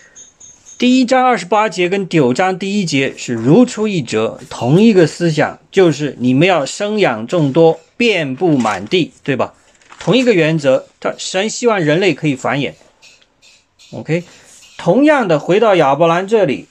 [0.76, 9.54] 第一章二十八节跟九章第一节是如出一辙，同一个思想，就是你们要生养众多，遍布满地，对吧？
[9.98, 12.74] 同一个原则，他神希望人类可以繁衍。
[13.92, 14.24] OK，
[14.82, 16.66] 同样的，回到亚伯兰这里，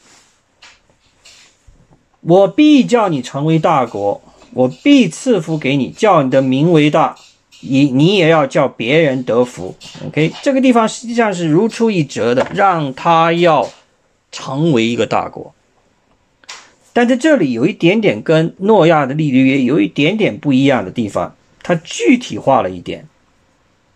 [2.19, 4.21] 我必叫你成为大国。
[4.54, 7.15] 我必赐福给你，叫你的名为大，
[7.62, 9.78] 你你也要叫别人得福。
[10.06, 13.69] OK，这个地方实际上是如出一辙的，让他要
[14.30, 15.54] 成为一个大国。
[16.91, 23.08] 但在这里有一点点跟诺亚的立约有一点点不一样的地方，它具体化了一点。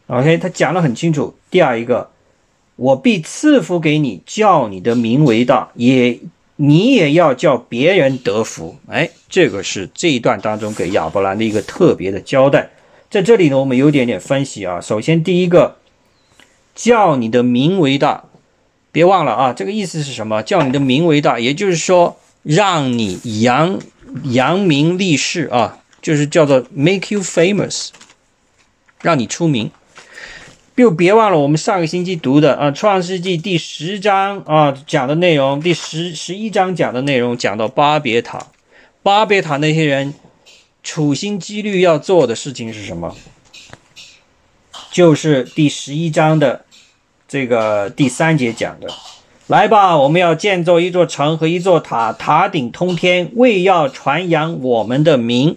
[0.07, 1.35] OK，他讲得很清楚。
[1.51, 2.11] 第二一个，
[2.75, 6.19] 我必赐福给你，叫你的名为大，也
[6.57, 8.77] 你也要叫别人得福。
[8.87, 12.69] 哎，这个是这一段当中给亚伯兰的一个特别的交代。
[13.09, 14.81] 在这里呢，我们有点点分析啊。
[14.81, 15.77] 首先，第一个，
[16.73, 18.25] 叫你的名为大，
[18.91, 20.41] 别忘了啊，这个意思是什么？
[20.43, 23.79] 叫你的名为大，也就是说，让你扬
[24.23, 27.89] 扬名立世啊，就是叫做 make you famous，
[29.01, 29.71] 让你出名。
[30.75, 38.47] 就别忘了我们上个星期读的啊，《创世纪》第十章啊讲的内容，第十十一章讲的内容，讲到巴别塔，
[39.01, 40.13] 巴别塔那些人
[40.83, 43.15] 处心积虑要做的事情是什么？
[44.91, 46.65] 就是第十一章的
[47.25, 48.89] 这个第三节讲的，
[49.47, 55.55] 来吧，我们要建造一座城和一座塔，塔顶通天，为要传扬我们的名。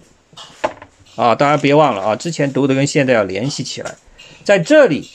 [1.17, 3.95] 啊，大家别忘了啊，之前读的跟现在要联系起来。
[4.43, 5.09] 在这里，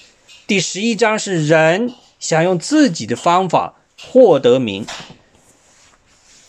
[0.47, 4.87] 第十一章是人想用自己的方法获得名，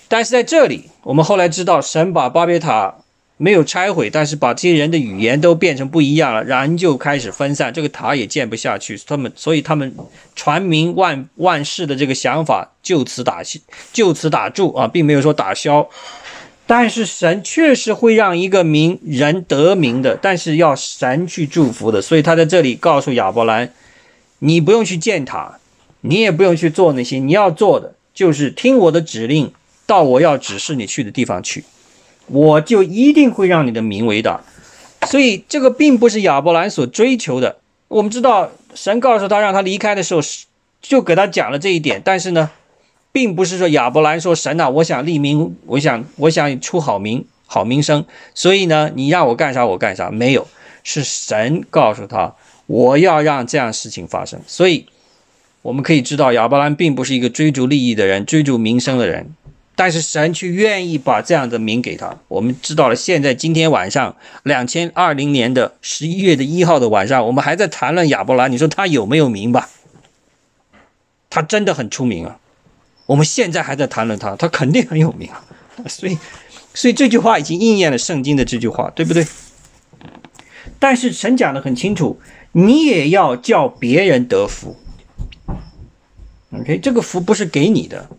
[0.08, 2.96] 但是在这里，我们后来知道，神把巴别塔
[3.38, 8.98] 没有拆毁，但是把这些人的语言都变成不一样了，人就开始分散，这个塔也建不下去。
[9.06, 9.96] 他们，所以他们
[10.36, 13.42] 传名万万世的这个想法就此打
[13.92, 15.90] 就此打住啊，并没有说打消。
[16.68, 23.72] 但是神确实会让一个名人得名的，但是要神去祝福的，所以他在这里告诉亚伯兰，
[24.40, 25.60] 你不用去建塔，
[26.02, 29.54] 你也不用去做那些，你要做的就是听我的指令，
[29.86, 31.64] 到我要指示你去的地方去，
[32.26, 34.42] 我就一定会让你的名为大。
[35.06, 37.58] 所以这个并不是亚伯兰所追求的。
[37.88, 40.22] 我们知道神告诉他让他离开的时候，
[40.82, 42.50] 就给他讲了这一点，但是呢。
[43.16, 50.46] 并不是说亚伯兰说神呐，我想立名，我想我想出好名好名声，所以呢，你让我干啥我干啥，没有，
[50.84, 54.42] 是神告诉他我要让这样事情发生。
[54.46, 54.88] 所以
[55.62, 59.34] 我们可以知道亚伯兰并不是一个追逐利益的人，追逐名声的人，
[59.78, 62.18] 但是神却愿意把这样的名给他。
[62.28, 69.70] 我们知道了，现在今天晚上两千二零年的十一月的一号的晚上，我们还在谈论亚伯兰，你说他有没有名吧？
[71.30, 72.40] 他真的很出名啊。
[73.06, 75.44] 我们现在还在谈论他，他肯定很有名啊，
[75.88, 76.18] 所以，
[76.74, 79.26] 所以这句话已经应验了圣经的这句话，对不对？
[80.80, 82.20] 但是神讲的很清楚，
[82.52, 84.76] 你也要叫别人得福。
[86.52, 88.10] OK，这个福不是给你的，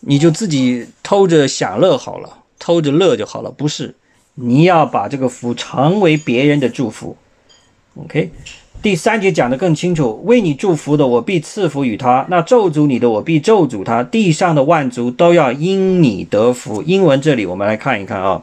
[0.00, 3.94] 你就自己偷着享乐好了，偷着乐就好了，不是，
[4.34, 7.16] 你要把这个福成为别人的祝福。
[7.96, 8.30] OK。
[8.82, 14.04] 第三节讲的更清楚，为你祝福的，我必赐福与他；那咒诅你的，我必咒诅他。
[14.04, 16.82] 地上的万族都要因你得福。
[16.82, 18.42] 英文这里我们来看一看啊。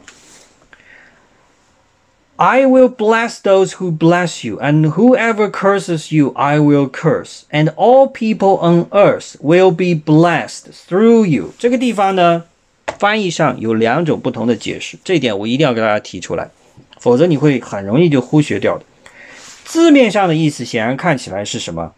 [2.36, 7.72] I will bless those who bless you, and whoever curses you, I will curse, and
[7.76, 11.52] all people on earth will be blessed through you。
[11.58, 12.42] 这个地方呢，
[12.98, 16.50] 翻译上有两种不同的解释，这一点我一定要给大家提出来，
[16.98, 18.84] 否则你会很容易就忽略掉的。
[19.64, 21.94] 字面上的意思显然看起来是什么？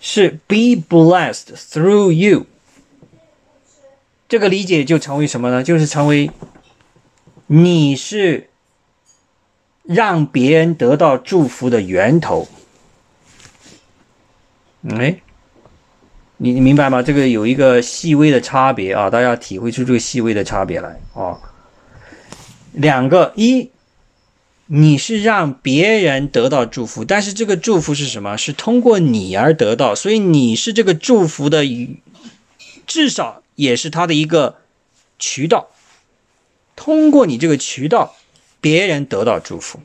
[0.00, 2.46] 是 be blessed through you。
[4.28, 5.62] 这个理解就成为什么呢？
[5.62, 6.30] 就是成为
[7.46, 8.50] 你是
[9.82, 12.46] 让别人得到祝福的源头。
[14.90, 15.20] 哎，
[16.36, 17.02] 你你明白吗？
[17.02, 21.40] 这个有一个细微的差别啊，大家体会出这个细微的差别来啊。
[22.72, 23.70] 两个一。
[24.70, 28.36] 你是让别人得到祝福，但是这个祝福是什么？
[28.36, 31.64] 是通过你而得到，所以你是这个祝福的，
[32.86, 34.58] 至少也是他的一个
[35.18, 35.70] 渠道。
[36.76, 38.14] 通过你这个渠道，
[38.60, 39.80] 别人得到祝福。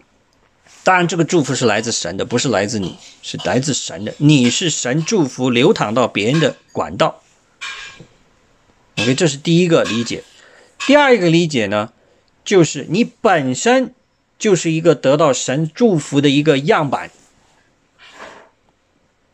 [0.84, 4.14] 当然，这个祝福是来自神的，不是来自你，是来自神的。
[4.18, 7.22] 你是神祝福流淌到别人的管道。
[8.98, 10.26] OK，这是第一个理解。
[10.86, 11.94] 第二个理解呢，
[12.44, 13.96] 就是你本身。
[14.38, 17.12] 就是一个得到神祝福的一个样板。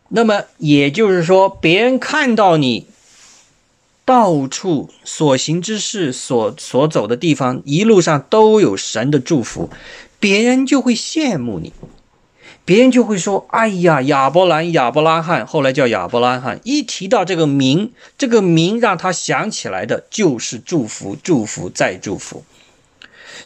[0.10, 2.88] 那么也就是说，别人看到你
[4.04, 9.70] 到处所行之事、所所走的地方，一路上都有神的祝福，
[10.20, 11.72] 别人就会羡慕你，
[12.66, 22.44] 别人就会说：“哎呀，亚伯兰、亚伯拉罕，后来叫亚伯拉罕。”一提到这个名，这个名让他想起来的就是祝福，祝福再祝福。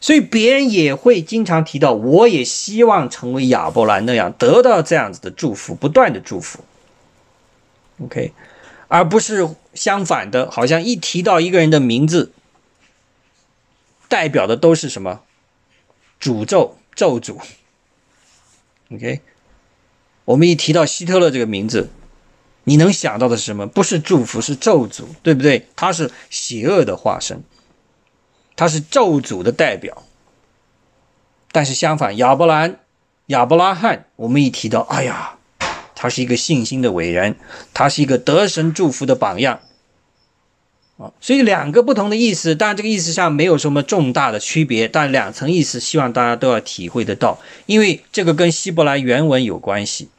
[0.02, 6.60] 所以别人也会经常提到，我也希望成为亚伯兰那样，得到这样子的祝福，不断的祝福。
[8.04, 8.34] OK，
[8.88, 12.32] 而不是相反的，好像一提到一个人的名字，
[14.08, 15.22] 代表的都是什么？
[16.20, 17.38] 诅咒、咒诅。
[18.92, 19.22] OK，
[20.26, 21.90] 我们一提到希特勒这个名字，
[22.64, 23.68] 你能想到的是什么？
[23.68, 25.68] 不是祝福，是咒诅，对不对？
[25.76, 27.44] 他是邪恶的化身，
[28.56, 30.04] 他是咒诅的代表。
[31.52, 32.80] 但是相反，亚伯兰、
[33.28, 35.36] 亚伯拉罕，我们一提到，哎呀，
[35.96, 37.36] 他是一个信心的伟人，
[37.74, 39.60] 他是一个得神祝福的榜样。
[40.98, 50.10] 啊，所以两个不同的意思，当然这个意思上没有什么重大的区别，但两层意思希望大家都要体会得到，因为这个跟希伯来原文有关系。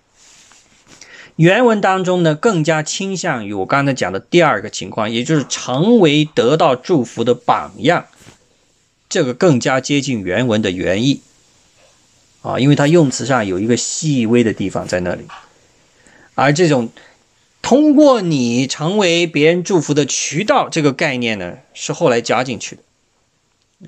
[1.37, 8.07] 原文当中呢，更加倾向于我刚才讲的第二个情况，也就是成为得到祝福的榜样，
[9.09, 11.21] 这个更加接近原文的原意。
[12.43, 15.25] 啊，因为它用词上有一个细微的地方在那里，
[16.35, 16.91] 而这种。
[17.67, 22.83] 通过你成为别人祝福的渠道，这个概念呢是后来加进去的。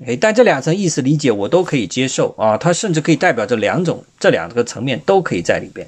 [0.07, 5.87] 哎，但这两层意思理解我都可以接受啊，它甚至可以代表这两种、这两个层面都可以在里边。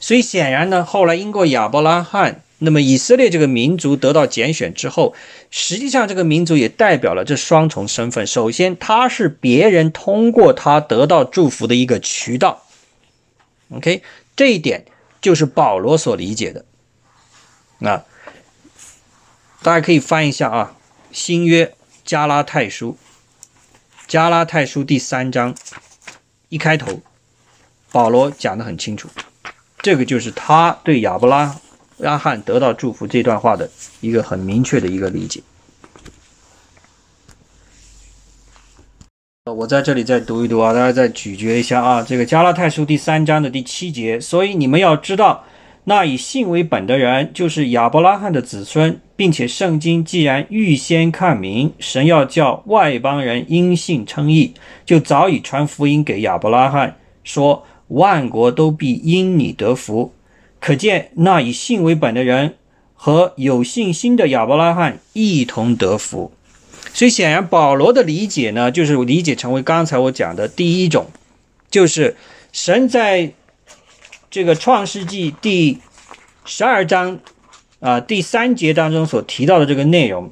[0.00, 5.14] 所以显然呢，后来经过亚伯拉罕，那么以色列这个民族得到拣选之后，
[5.50, 8.26] 实际上这个民族也代表了这双重身份。
[8.26, 12.62] 首先，他是别人通过他得到祝福的一个渠道。
[13.70, 14.02] OK，
[14.36, 14.84] 这一点。
[15.22, 16.64] 就是保罗所理解的，
[17.78, 18.02] 那，
[19.62, 20.74] 大家可以翻一下啊，
[21.12, 21.72] 《新约
[22.04, 22.98] 加拉太书》，
[24.08, 25.54] 加拉太书第三章
[26.48, 27.00] 一开头，
[27.92, 29.08] 保罗讲的很清楚，
[29.82, 31.56] 这个就是他对亚伯拉
[31.98, 33.68] 拉罕得到祝福这段话的
[34.00, 35.42] 一个很明确的一个理解。
[39.44, 42.00] 我在这里再读一读啊，大家再咀嚼一下啊。
[42.00, 45.44] 这个加拉太书第三章的第七节，所以你们要知道，
[45.84, 54.54] 那以信为本的人就是亚伯拉罕的子孙，并且圣经既然预先看明，神要叫外邦人因信称义，
[54.86, 60.12] 就早已传福音给亚伯拉罕，说万国都必因你得福。
[60.60, 62.56] 可见那以信为本的人
[62.94, 66.32] 和有信心的亚伯拉罕一同得福。
[66.94, 71.10] 所以显然，保罗的理解呢，就是理解成为刚才我讲的第一种，
[71.70, 72.16] 就是
[72.52, 73.32] 神在
[74.30, 75.78] 这个创世纪第
[76.44, 77.18] 十二章
[77.80, 80.30] 啊第三节当中所提到的这个内容。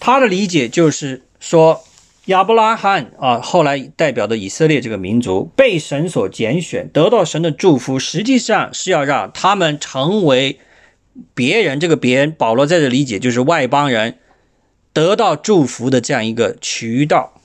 [0.00, 1.82] 他的理解就是说，
[2.26, 10.60] 亚伯拉罕啊，后来代表的以色列这个民族被神所拣选，得到神的祝福，实际上是要让他们成为。
[11.34, 14.18] 别人这个别人，保罗在这理解就是外邦人
[14.92, 17.40] 得到祝福的这样一个渠道，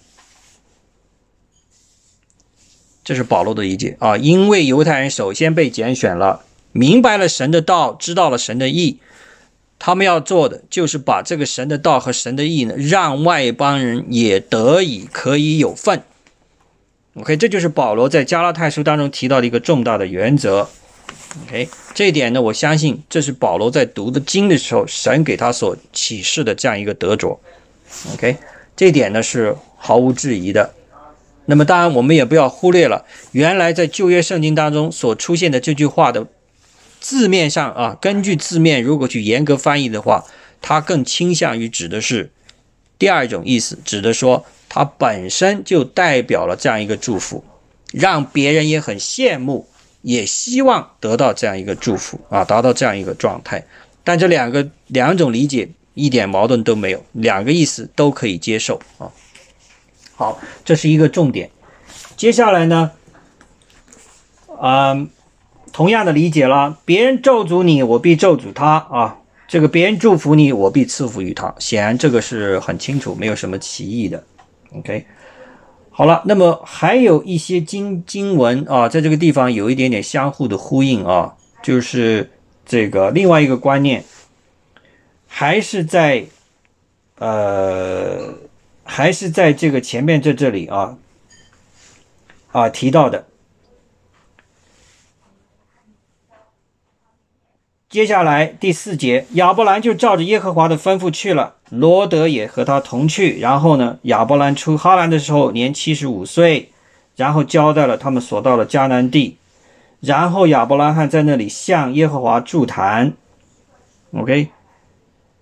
[3.01, 4.17] 这是保罗的理解啊。
[4.17, 8.99] 因为犹太人首先被拣选了，明白了神的道，知道了神的意，
[9.83, 16.03] 他们要做的就是把这个神的道和神的意呢，让外邦人也得以可以有份。
[17.15, 20.69] OK，这就是保罗在加拉太书当中提到的一个重大的原则。
[21.47, 27.39] OK，这一点呢，我相信这是保罗在读的经的时候，神给他所启示的这样一个得着。
[28.13, 28.37] OK，
[28.75, 30.75] 这一点呢是毫无质疑的。
[31.47, 36.27] 那么当然，我们也不要忽略了原来在旧约圣经当中所出现的这句话的
[37.01, 40.23] 字面上啊，根据字面如果去严格翻译的话，
[40.61, 42.31] 它更倾向于指的是
[42.97, 47.43] 第二种意思，指的说它本身就代表了这样一个祝福，
[47.91, 49.67] 让别人也很羡慕。
[50.03, 53.63] 也希望得到这样一个祝福啊，达到这样一个状态。
[54.03, 59.11] 但这两个两种理解一点矛盾都没有，两个意思都可以接受啊。
[60.15, 61.51] 好，这是一个重点。
[62.17, 62.89] 接下来呢，
[64.59, 65.07] 嗯，
[65.71, 69.17] 同样的理解了，别人咒诅你，我必咒诅他啊。
[69.47, 71.53] 这个别人祝福你，我必赐福于他。
[71.59, 74.23] 显然这个是很清楚，没有什么歧义的。
[74.73, 75.05] OK。
[75.89, 82.31] 好了，那么还有一些经经文啊，在这个地方有一点点相互的呼应啊，就是
[82.65, 84.03] 这个另外一个观念，
[85.27, 86.25] 还是在
[87.19, 88.33] 呃，
[88.85, 90.97] 还是在这个前面这这里啊
[92.53, 93.25] 啊提到的。
[97.91, 103.37] 接下来第四节，亚伯兰就照着耶和华的吩咐去了，罗德也和他同去。
[103.41, 106.69] 然后呢，亚伯兰出哈兰的时候年七十五岁，
[107.17, 109.35] 然后交代了他们所到的迦南地。
[109.99, 113.11] 然后亚伯拉罕在那里向耶和华祝坛
[114.17, 114.47] ，OK，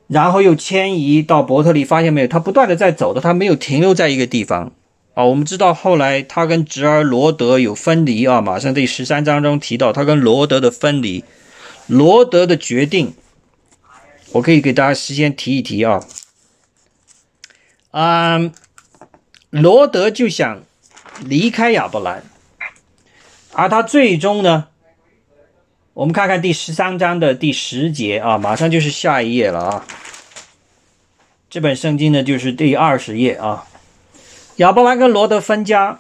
[0.08, 2.28] 然后又迁移到伯特利，发现没有？
[2.28, 4.72] 他不断的在走的，他没有停留在一个地方
[5.14, 5.24] 啊。
[5.24, 11.24] 我们知道后来他跟侄儿罗德有分离啊，马上第十三章中提到他跟罗德的分离。
[11.90, 13.16] 罗德的决定，
[14.34, 16.06] 我可以给大家事先提一提啊。
[17.90, 18.38] 啊，
[19.50, 20.62] 罗德就想
[21.26, 22.24] 离开亚伯兰，
[23.54, 24.68] 而他最终呢，
[25.94, 29.88] 我们看看第十三章的第十节啊，马上就是下一页了啊。
[31.50, 33.66] 这本圣经呢，就是第二十页啊。
[34.58, 36.00] 亚伯兰跟罗德分家，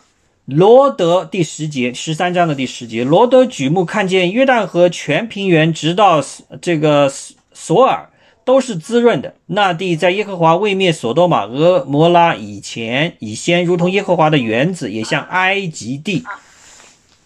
[0.49, 6.23] 罗德第十节，十三章的第十节，罗德举目看见约旦河全平原，直到
[6.59, 7.11] 这个
[7.53, 8.09] 索尔，
[8.43, 9.35] 都是滋润的。
[9.45, 16.23] 那地在耶和华未灭索多玛、俄摩拉以前以先，如同耶和华的园子，也像埃及地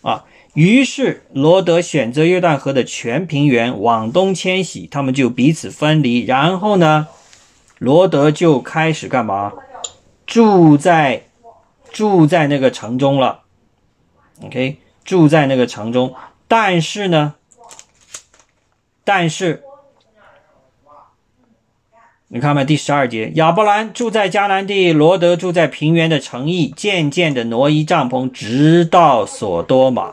[0.01, 0.26] 啊。
[0.53, 6.26] 于是罗德选择约旦河的全平原往东迁徙，他们就彼此分离。
[6.26, 7.07] 然后呢？
[7.80, 9.51] 罗德就开始干嘛？
[10.26, 11.24] 住在
[11.94, 13.44] 住在那个城中了。
[14.41, 16.14] OK，住在那个城中。
[16.50, 17.36] 但是呢，
[19.06, 19.64] 但是
[22.28, 30.12] 你看嘛，第十二节，亚伯兰住在迦南地，罗德住在平原的城邑，渐渐的挪移帐篷，直到索多玛。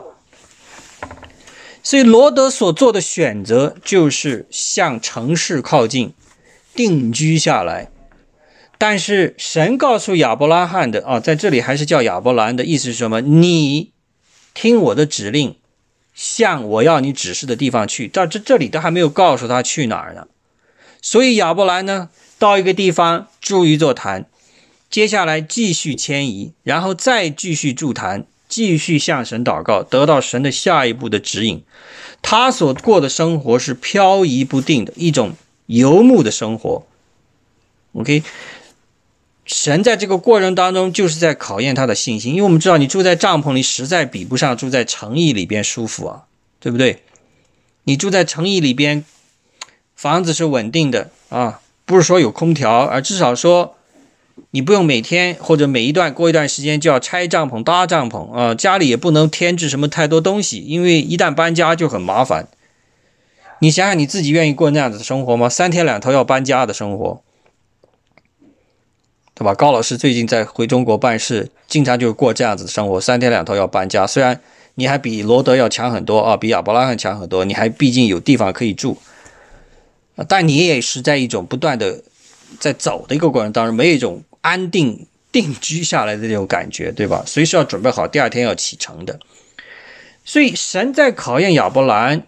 [1.83, 6.13] 所以罗德所做的选择就是向城市靠近。
[6.73, 7.90] 定居下来，
[8.81, 13.21] 但是神告诉亚伯拉罕的啊，在这里还是叫亚伯兰的意思是什么？
[13.21, 13.91] 你
[14.55, 15.55] 听我的指令，
[16.15, 18.07] 向我要你指示的地方去。
[18.07, 20.25] 到这这里都还没有告诉他去哪儿呢。
[20.99, 22.09] 所以亚伯兰呢，
[22.39, 24.25] 到一个地方筑一座坛，
[24.89, 31.63] 接下来继续迁移，然后再继续筑坛，继续向神祷告，得到神的下一步的指引。
[32.23, 35.33] 他所过的生活是漂移不定的一种。
[35.67, 36.85] 游牧的生活
[37.93, 38.23] ，OK，
[39.53, 46.23] 神在这个过程当中就是在考验他的信心，因为我们知道你住在帐篷里实在比不上住在城邑里边舒服啊，
[46.61, 47.01] 对不对？
[47.83, 49.03] 你住在城邑里边，
[49.93, 53.75] 房子是稳定的啊，不是说有空调，而至少说
[54.51, 62.47] 你不用每天或者每一段过一段时间就要拆帐篷搭帐篷啊，家里也不能添置什么太多东西，因为一旦搬家就很麻烦。
[63.59, 65.49] 你想想，你自己愿意过那样子的生活吗？
[65.49, 67.21] 三天两头要搬家的生活，
[69.41, 69.55] 对吧？
[69.55, 74.05] 高老师最近在回中国办事，经常就是过这样子的生活，三天两头要搬家。
[74.05, 74.39] 虽然
[74.75, 78.95] 你还比罗德要强很多啊，比亚伯拉罕强很多，你还毕竟有地方可以住，
[80.27, 82.03] 但你也是在一种不断的
[82.59, 87.23] 在走的一个过程当中，没有一种安定定居下来的这种感觉，对吧？
[87.25, 89.19] 随时要准备好第二天要启程的。
[90.23, 92.21] 所以神在考验亚伯兰。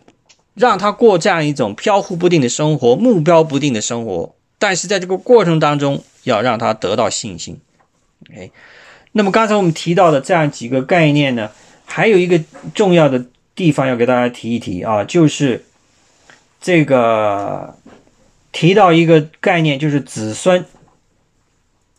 [0.55, 7.59] 让他过这样一种飘忽不定的生活，目标不定的生活，但是在这个过程当中，要让他得到信心。
[8.35, 8.49] 哎，
[9.11, 11.51] 那么刚才我们提到的这样几个概念呢，
[11.85, 12.41] 还有一个
[12.73, 15.65] 重要的地方要给大家提一提啊，就是
[16.61, 17.75] 这个
[18.51, 20.65] 提到一个概念，就是子孙。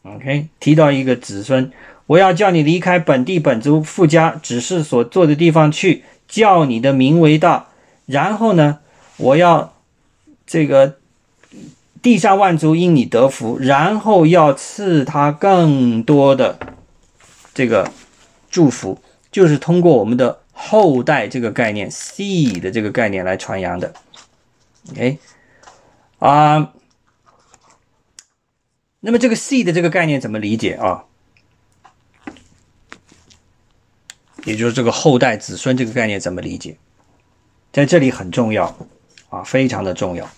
[0.02, 1.72] OK，提到一个子孙，
[2.06, 7.68] 我要叫你离开本地本族富家，只是所做的地方去，叫你的名为大。
[8.06, 8.80] 然后呢，
[9.16, 9.74] 我要
[10.46, 10.96] 这个
[12.04, 16.58] 地上万族因你得福，然后要赐他更多的
[17.54, 17.90] 这个
[18.50, 19.00] 祝福，
[19.32, 23.94] 就是通过我们的后代这个概念 “seed” 的这个概念来传扬的。
[24.90, 25.18] OK，
[26.18, 26.74] 啊，
[29.00, 31.06] 那么这个 “seed” 的这个概念怎么理解啊？
[34.44, 36.76] 也就是这个后代子孙这个概念怎么理解？
[37.72, 38.76] 在这里很重要
[39.30, 40.28] 啊，非常的重要。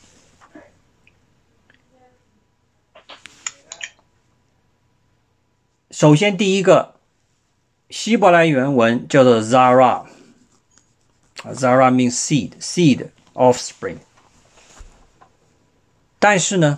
[5.98, 6.96] 首先，第一个
[7.88, 10.04] 希伯来原文叫做 Zara，Zara
[11.90, 13.96] means seed，seed offspring。
[16.18, 16.76] 但是呢，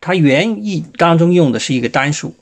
[0.00, 2.34] 它原意当中用的是一个单数，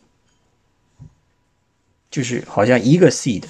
[2.08, 3.46] 就是好像一个 seed。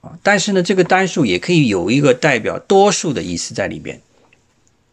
[0.00, 4.00] 啊，但是呢，这个单数也可以有一个代表多数的意思在里边。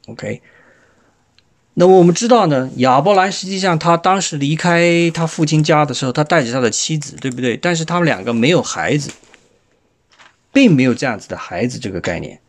[0.07, 0.41] OK，
[1.79, 7.55] 那么我们知道呢，亚伯兰实际上他当时离开他父亲家的时候，他带着他的妻子，对不对？
[7.55, 9.11] 但是他们两个没有孩子，
[10.51, 12.39] 并没有这样子的孩子这个概念。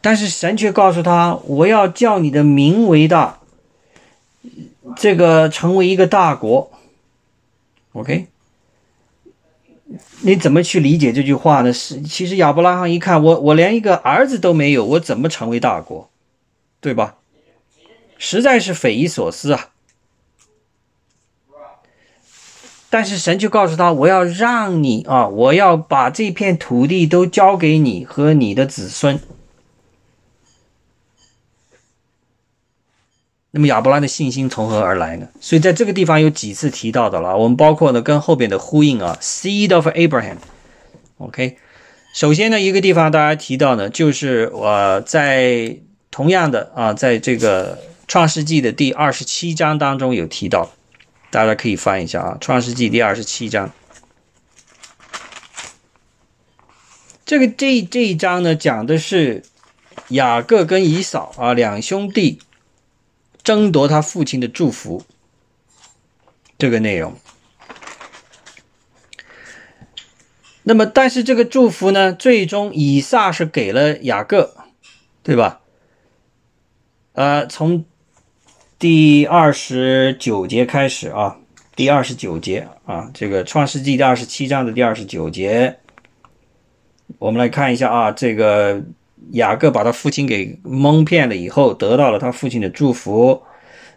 [0.00, 3.40] 但是神却告诉他：“我要叫你的名为大，
[4.94, 6.70] 这个成为一个大国。
[7.94, 8.28] ”OK。
[10.20, 11.72] 你怎么去理解这句话呢？
[11.72, 16.08] 是，其实亚伯拉罕一看，我我连一个儿子都没有，我怎么成为大国，
[16.80, 17.16] 对吧？
[18.22, 19.70] 实在是匪夷所思啊！
[22.90, 29.18] 但是神就告诉他，我要让你啊，我要把这片土地都交给你和你的子孙。
[33.52, 35.28] 那么亚伯拉罕的信心从何而来呢？
[35.40, 41.56] 所以在这个地方有几次提到的了，我们包括呢跟后边的呼应啊，seed of Abraham，OK。
[42.12, 45.78] 首先呢，一个地方大家提到呢，就是我在
[46.10, 47.78] 同样的啊，在这个
[48.10, 50.72] 创世纪的第二十七章当中有提到，
[51.30, 53.70] 大家可以翻一下啊，创世纪第二十七章。
[57.24, 59.44] 这个这这一章呢，讲的是
[60.08, 62.40] 雅各跟以扫啊两兄弟
[63.44, 65.04] 争夺他父亲的祝福
[66.58, 67.16] 这个内容。
[70.64, 74.56] 那么，但是这个祝福呢，最终以撒是给了雅各，
[75.22, 75.60] 对吧？
[77.12, 77.84] 呃，从
[78.80, 81.36] 第二十九节开始啊，
[81.76, 85.76] 第二十九节啊，这个创世纪第二十七章的第二十九节，
[87.18, 88.82] 我们来看一下啊，这个
[89.32, 93.42] 雅各把他父亲给蒙骗了以后，得到了他父亲的祝福。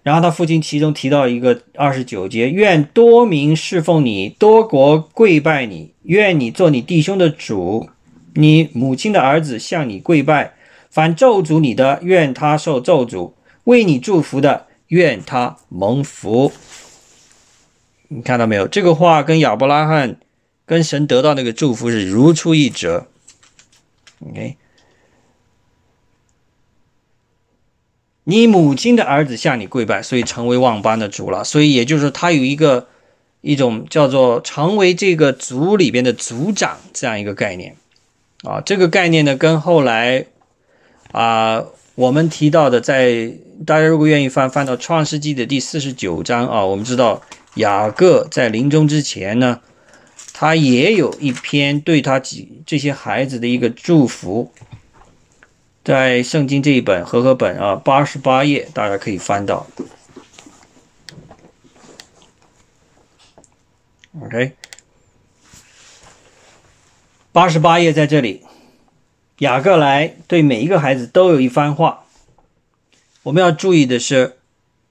[0.01, 7.87] 然后他父亲其中提到一个二十九节，愿多民侍奉你，多国跪拜你，愿你做你弟兄的主，
[8.33, 10.55] 你母亲的儿子向你跪拜，
[10.89, 13.31] 凡咒诅你的，愿他受咒诅；
[13.63, 16.51] 为你祝福的，愿他蒙福。
[18.09, 18.67] 你看到没有？
[18.67, 20.17] 这个话跟亚伯拉罕
[20.67, 23.07] 跟神得到那个祝福是如出一辙。
[24.19, 24.57] OK。
[28.25, 31.43] 你母亲的儿子向你跪拜，所以成为万邦的主了。
[31.43, 32.87] 所以也就是他有一个
[33.41, 37.75] 一种叫做成为这个族里边的族长这样一个概念
[38.43, 38.61] 啊。
[38.61, 40.27] 这个概念呢，跟后来
[41.11, 41.65] 啊
[41.95, 43.31] 我们提到的，在
[43.65, 47.21] 大家如果愿意翻翻到创世纪的第四十九章啊，我们知道
[47.55, 49.61] 雅各在临终之前呢，
[50.33, 54.51] 他也有一篇对他几这些孩子的一个祝福。
[55.83, 59.67] 在圣经这一本和合本啊，八十八页，大家可以翻到。
[64.21, 64.53] OK，
[67.33, 68.41] 八十八页在这里，
[69.43, 72.05] 雅各来对每一个孩子都有一番话。
[73.23, 74.37] 我们要注意的是，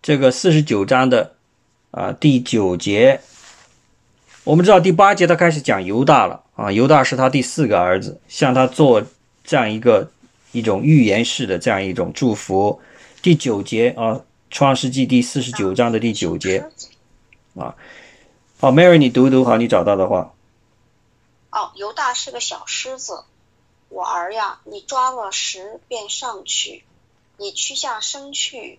[0.02, 1.34] 这个四十九章的
[1.90, 3.20] 啊第九节，
[4.44, 9.02] 我们知道第八节他开始讲犹大了啊，犹大是他第四个儿子，向他做
[9.42, 10.10] 这样一个。
[10.52, 12.82] 一种预言式的这样一种祝福，
[13.22, 14.04] 第九节啊，
[14.50, 16.68] 《创世纪》第四十九章的第九节
[17.56, 17.74] 啊，
[18.60, 20.34] 好，Mary，你读一读好，你找到的话。
[21.52, 23.24] 哦，犹大是个小狮子，
[23.92, 26.82] 我儿呀，你抓了食便上去，
[27.36, 28.78] 你屈下身去，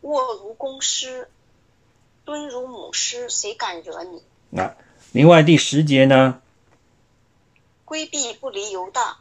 [0.00, 1.30] 卧如公狮，
[2.24, 4.20] 蹲如母狮，谁敢惹你？
[4.50, 4.74] 那
[5.12, 6.42] 另外第十节呢？
[7.84, 9.18] 规避不离犹大。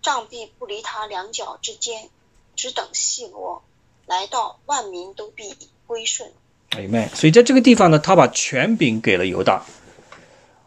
[0.00, 2.08] 杖臂不离他两脚之间，
[2.54, 3.62] 只等细罗
[4.06, 5.54] 来到，万民都必
[5.86, 6.32] 归顺。
[6.70, 9.66] 哎妹，所以在这个地方呢，他把权柄给了犹大。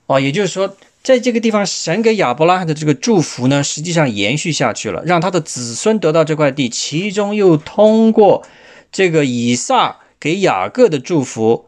[0.06, 8.46] 哦，也就是说，在这个地方，神给亚伯拉罕的这个祝福呢，实际上延续下去了，让他的子孙得到这块地，其中又通过
[8.92, 11.66] 这个以撒给雅各的祝福。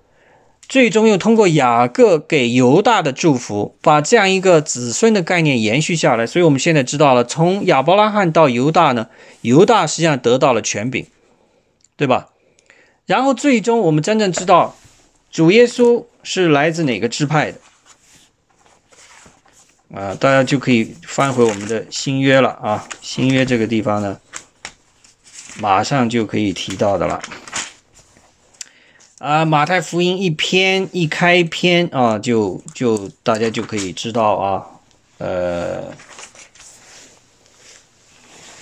[0.70, 6.26] 最终又通过雅各给犹大的祝福，把这样一个子孙的概念延续下来。
[6.26, 9.10] 所以我们现在知道了，从亚伯拉罕到犹大呢，
[9.42, 11.06] 犹大实际上得到了权柄，
[11.98, 12.30] 对吧？
[13.06, 14.76] 然后最终我们真正知道，
[15.30, 17.58] 主耶稣是来自哪个支派的
[19.94, 20.16] 啊？
[20.16, 24.20] 大家就可以翻回我们的新约了啊，新约这个地方呢，
[25.60, 27.22] 马上就可以提到的了。
[29.20, 34.66] 啊，马太福音一篇一开篇啊，就就大家就可以知道啊，
[35.20, 35.94] 呃，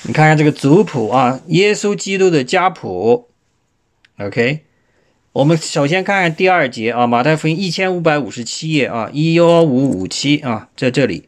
[0.04, 3.30] 你看看这个族谱啊，耶稣基督的家谱
[4.20, 4.66] ，OK，
[5.34, 11.24] 我们首先看看第二节啊，马太福音一千五百五十七页啊，一幺五五七啊，在这里。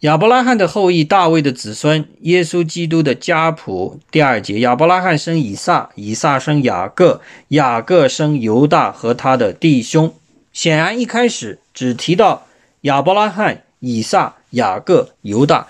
[0.00, 3.98] 亚伯拉罕的后裔，大卫的子孙，耶稣基督的家谱。
[4.10, 10.12] 第二节，亚伯拉罕生以撒，以撒生雅各，雅各生犹大和他的弟兄。
[10.52, 12.46] 显然，一开始只提到
[12.82, 15.68] 亚伯拉罕、以撒、雅各、犹大，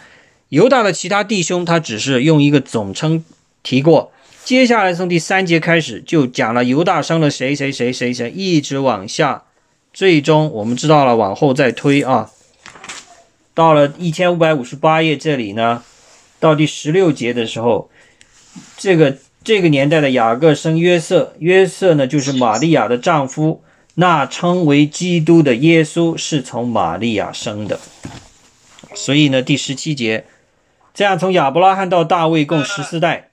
[0.48, 3.24] 犹大的其他弟兄，他只是用一个总称
[3.62, 4.10] 提过。
[4.46, 9.42] 接下来从第三节开始，就讲了犹大生了谁谁谁谁谁，一直往下，
[9.92, 12.30] 最终我们知道了，往后再推啊。
[13.54, 15.82] 到了一千五百五十八页这里呢，
[16.38, 17.90] 到第十六节的时候，
[18.76, 27.80] 这个这个年代的雅各生约瑟，约瑟呢就是玛利亚的丈夫，那称为基督的耶稣是从玛利亚生的。
[28.94, 30.24] 所以呢，第十七节，
[30.94, 33.30] 这样从亚伯拉罕到大卫共十四代。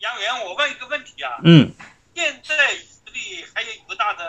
[0.00, 1.23] 杨元，我问一个问题啊。
[1.42, 1.72] 嗯。
[2.14, 4.24] 现在以色列还有犹大的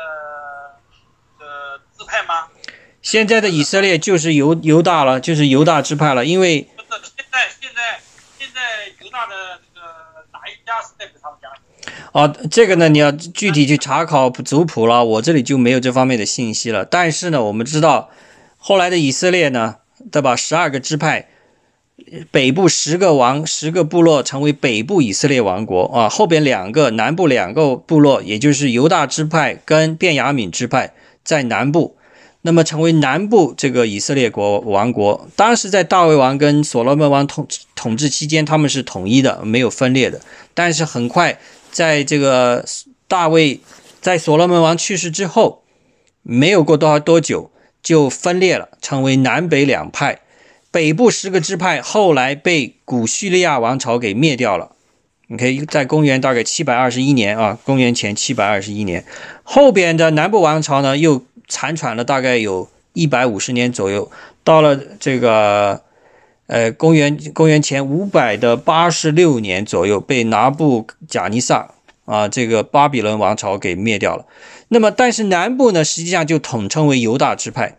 [1.40, 2.48] 呃支派吗？
[3.02, 8.00] 现在的以色列就是犹犹大了，就是犹大支派了，因为不是，现在现在
[8.40, 9.86] 现在犹大的这个
[10.34, 11.50] 哪一家是代表他们家？
[12.12, 16.84] 啊，这个呢，你要具体去查考族谱了，我这里就没有这方面的信息了。
[16.84, 18.10] 但是呢，我们知道
[18.58, 19.76] 后来的以色列呢，
[20.12, 20.36] 对吧？
[20.36, 21.30] 十二个支派，
[22.32, 26.10] 北部十个王，十个部落成为北部以色列王国啊。
[26.10, 30.94] 后边两个南部两个部落，也就是犹大支派跟便雅悯支派
[31.24, 31.96] 在南部，
[32.42, 35.28] 那么成为南部这个以色列国王国。
[35.36, 40.20] 当时在大卫王跟所罗门王统统治期间，他们是统一的，没有分裂的。
[40.54, 41.40] 但是很快。
[41.72, 42.64] 在这个
[43.08, 43.60] 大卫
[44.00, 45.64] 在所罗门王去世之后，
[46.24, 47.52] 没有过多少多久
[47.84, 50.22] 就分裂了，成为南北两派。
[50.76, 54.74] 北部十个支派后来被古叙利亚王朝给灭掉了。
[55.28, 59.06] 你可以在公元大概七百二十一年啊，公元前七百二十一年，
[59.44, 64.12] 后边的南部王朝呢又残喘了大概有一百五十年左右，
[64.44, 65.82] 到了这个。
[66.48, 71.72] 呃，公元公元前五百的八十六年左右，被拿布贾尼撒
[72.06, 74.28] 啊这个巴比伦王朝给灭掉了。
[74.68, 77.78] 那么，但是南部呢，实际上就统称为犹大支派。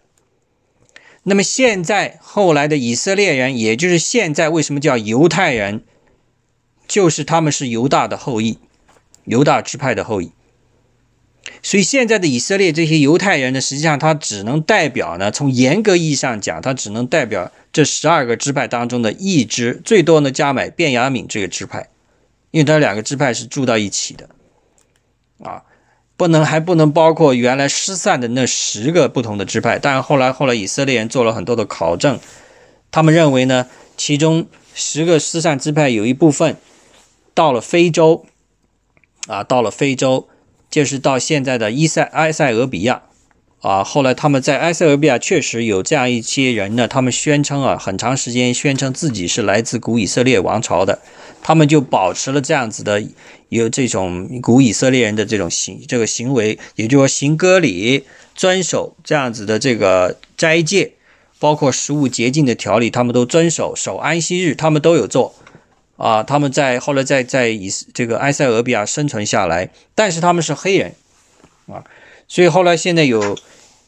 [1.29, 5.83] 那么现在后来的以色列人，也就是现在为什么叫犹太人，
[6.87, 8.61] 就是他们是犹大的后裔，
[9.25, 10.31] 犹大支派的后裔。
[11.63, 17.51] 所以现在的以色列这些犹太人呢，实际上他只能代表呢，从严格意义上讲，他只能代表。
[17.73, 21.91] 这十二个支派当中的一支，最多呢加买便雅敏这个支派，
[22.51, 24.31] 因为他两个支派是住到一起的，
[25.43, 25.63] 啊，
[26.17, 29.79] 不能还不能包括原来失散的那十个不同的支派。
[29.79, 32.19] 但后来后来以色列人做了很多的考证，
[32.91, 36.57] 他们认为呢，其中十个失散支派有一部分
[37.35, 38.25] 到了非洲，
[39.27, 40.29] 啊，到了非洲，
[40.71, 43.03] 就是到现在的伊塞埃塞俄比亚。
[43.63, 51.01] 啊，后来他们在埃塞俄比亚确实有这样一些人呢，他们宣称啊，很长时间宣称自己是来自古以色列王朝的，
[51.43, 53.03] 他们就保持了这样子的
[53.49, 60.93] 有这种古以色列人的这种行这个行为，也就是说行割礼，遵守这样子的这个斋戒，
[61.39, 65.35] 包括食物洁净的条例，他们都遵守，守安息日他们都有做
[65.97, 70.95] 啊，他们在后来在在以这个埃塞俄比亚生存下来，但是他们是黑人
[71.69, 71.85] 啊，
[72.27, 73.39] 所以后来现在有。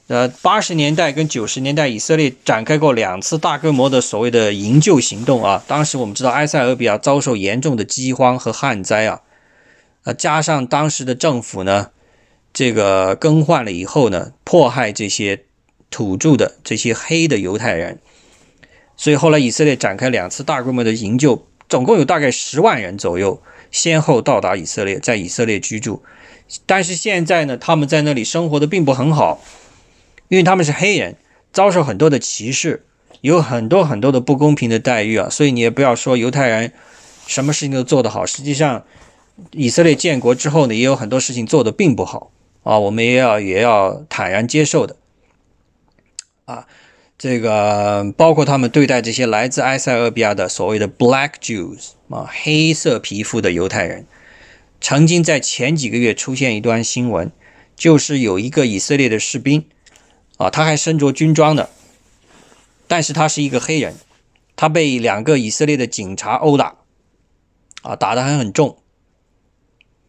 [0.09, 5.63] 呃，八十年代跟九十年代，以色列展开过两次大规模的所谓的营救行动啊。
[5.69, 9.21] 当时我们知道埃塞俄比亚遭受严重的饥荒和旱灾啊，
[10.05, 11.91] 呃，加上当时的政府呢，
[12.55, 15.45] 这个更换了以后呢，迫害这些
[15.91, 17.99] 土著的这些黑的犹太人，
[18.97, 26.03] 所以后来以色列展开两次大规模的营救，总共有大概十万人左右先后到达以色列，在以色列居住。
[26.65, 29.43] 但是现在呢，他们在那里生活的并不很好。
[30.29, 31.16] 因为他们是黑人，
[31.53, 32.85] 遭受很多的歧视，
[33.20, 36.72] 有很多很多的不公平的待遇啊，所以你也不要说犹太人
[37.26, 38.24] 什么事情都做得好。
[38.24, 38.85] 实际上，
[39.53, 42.31] 以色列建国之后呢，也有很多事情做得并不好
[42.62, 44.97] 啊，我们也要也要坦然接受的
[46.45, 46.66] 啊。
[47.16, 54.07] 这个包括他们对待这些来自埃塞俄比亚的所谓的 Black Jews 啊，黑色皮肤的犹太人，
[54.81, 57.33] 曾经在前几个月出现一段新闻，
[57.74, 59.64] 就是有一个以色列的士兵。
[60.39, 61.68] 啊，他还身着军装的，
[62.86, 63.97] 但是他是一个黑人，
[64.57, 66.76] 他被两个以色列的警察殴打，
[67.82, 68.78] 啊，打得还很重。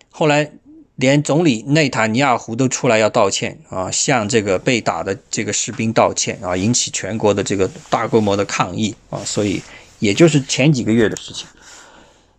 [0.09, 0.51] 后来
[0.95, 9.61] 连总理内塔尼亚胡都出来要道歉啊，向这个被打的这个士兵道歉啊，引起全国的这个大规模的抗议啊，所以
[9.97, 11.47] 也就是前几个月的事情，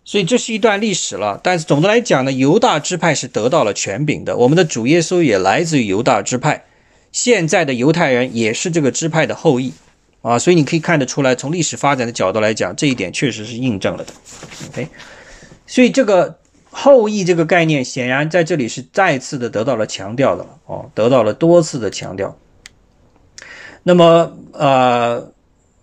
[0.05, 1.39] 所以这是一段历史了。
[1.43, 6.63] 但是总的来讲呢，犹大支派是得到了权柄的，我们的主耶稣也来自于犹大支派。
[7.11, 9.73] 现在的犹太人也是这个支派的后裔，
[10.21, 14.13] 啊，所以你可以看得出来，从历史发展的角度来讲，这一点确实是印证了的。
[14.69, 14.87] OK，
[15.67, 16.37] 所以这个
[16.69, 22.37] 后裔这个概念，显然在这里是再次的得到了强调的了，哦，得到了多次的强调。
[23.83, 25.31] 那么，呃，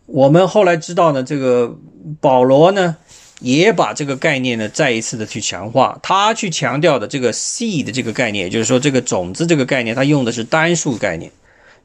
[0.07, 1.77] 我们后来知道呢，这个
[2.21, 2.97] 保罗呢。
[3.41, 11.31] 也把这个概念呢再一次的去强化，他去强调的这个 seed 的这个概念，也就是说这个种子这个概念，他用的是单数概念，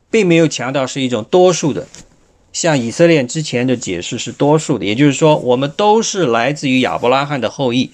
[0.10, 1.88] 并没有强调是一种多数的。
[2.52, 7.92] 像以色列之前的解释是多数的，也就是说我们都是来自于亚伯拉罕的后裔，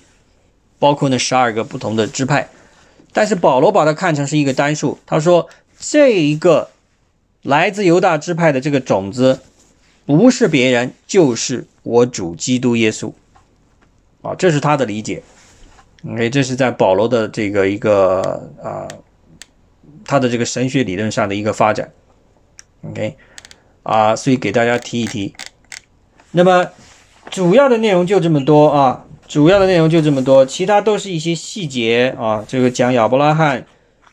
[0.80, 2.49] 包括那十二个不同的支派。
[3.12, 5.49] 但是保罗把它看成是一个单数，他说
[5.80, 6.70] 这一个
[7.41, 9.39] 来自犹大支派的这个种子，
[10.05, 13.14] 不是别人，就是我主基督耶稣。
[14.22, 15.24] 啊，这是他的理解
[16.07, 18.88] ，OK，这是在保罗的这个一个啊，
[20.03, 21.91] 他的这个神学理论上的一个发展。
[22.89, 23.15] OK，
[23.84, 25.34] 啊，所以给大家提一提。
[26.32, 26.67] 那么
[27.30, 32.43] 主要的内容就这么多啊，主要的内容就这么多，其他都是一些细节啊。
[32.47, 33.65] 这个讲亚伯拉罕，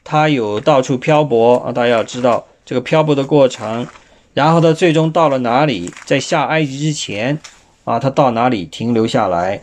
[0.05, 3.87] 他有到处漂泊啊，大家要知道这个漂泊的过程，
[4.35, 7.39] 然后他最终到了哪里，在下埃及之前
[7.87, 9.63] 啊，他到哪里停留下来，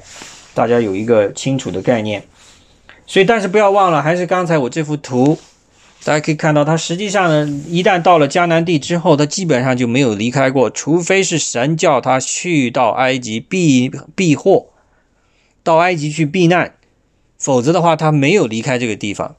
[0.54, 2.26] 大家有一个清楚的概念。
[3.06, 5.38] 所以，但是不要忘了，还是刚才我这幅图。
[6.06, 14.68] 大家可以看到，他实际上呢，一旦到了迦南地之后，他基本上就没有离开过，除非是神叫他去到埃及避避祸，
[15.62, 16.76] 到埃及去避难，
[17.38, 19.36] 否则的话，他没有离开这个地方。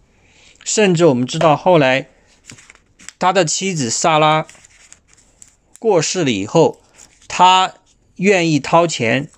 [0.63, 2.07] 甚至我们知道，后来
[3.19, 4.47] 他的妻子萨拉
[5.79, 6.81] 过世了以后，
[7.29, 7.75] 他
[8.17, 9.29] 愿意掏钱，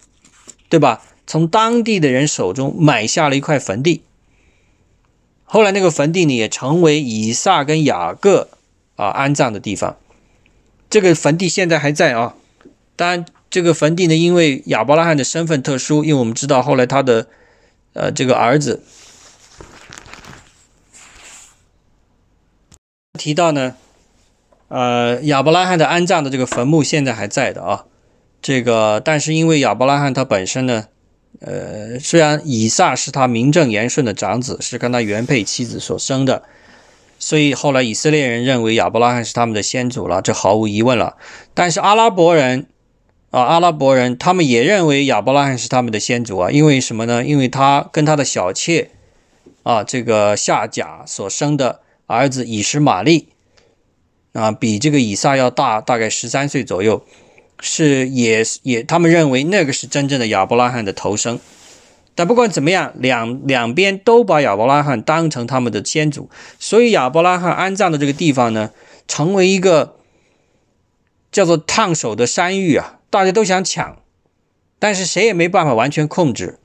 [0.69, 1.03] 对吧？
[1.27, 4.03] 从当地的人手中买下了一块坟地。
[5.45, 8.49] 后来那个坟地呢，也成为以撒跟雅各
[8.95, 9.97] 啊安葬的地方。
[10.89, 12.37] 这个坟地现在还在啊。
[12.95, 17.27] 当然，这个坟地呢，因为亚伯拉罕的身份特殊，因为我们知道后来他的
[17.93, 18.85] 呃这个儿子
[23.15, 23.75] 提到呢，
[24.69, 27.87] 呃亚伯拉罕的安葬的这个坟墓现在还在的啊。
[28.47, 30.87] 这个但是因为亚伯拉罕他本身呢。
[31.41, 36.45] 呃，虽然以撒是他名正言顺的长子，是跟他原配妻子所生的，
[37.19, 41.17] 所以后来以色列人认为亚伯拉罕是他们的先祖了，这毫无疑问了。
[41.53, 42.67] 但是阿拉伯人
[43.31, 47.23] 啊，阿拉伯人他们也认为亚伯拉罕是他们的先祖啊，因为什么呢？
[47.23, 48.93] 因为他跟他的小妾
[49.63, 53.29] 啊，这个夏甲所生的儿子以实玛利
[54.33, 57.05] 啊，比这个以撒要大大概十三岁左右。
[57.61, 61.41] 是也也，他们认为那个是真正的亚伯拉罕的头生，
[62.15, 66.29] 但不管怎么样，两两边都把亚伯拉罕当成他们的先祖，
[66.59, 68.71] 所以亚伯拉罕安葬的这个地方呢，
[69.09, 69.97] 成为一个
[71.33, 74.03] 叫做烫手的山芋啊，大家都想抢，
[74.79, 76.59] 但是谁也没办法完全控制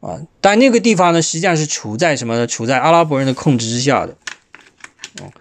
[0.00, 0.20] 啊。
[0.40, 2.46] 但那个地方呢，实际上是处在什么呢？
[2.46, 4.16] 处在阿拉伯人的控制之下的，
[5.20, 5.32] 哦。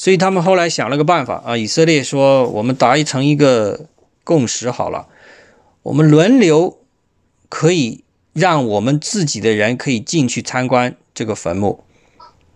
[0.00, 3.84] 所以他们后来想了个办法啊，以色列说：“我们达成一个
[4.24, 5.08] 共识好了，
[5.82, 6.78] 我们轮流
[7.50, 11.84] 可以让我们自己的人可以进去参观这个坟墓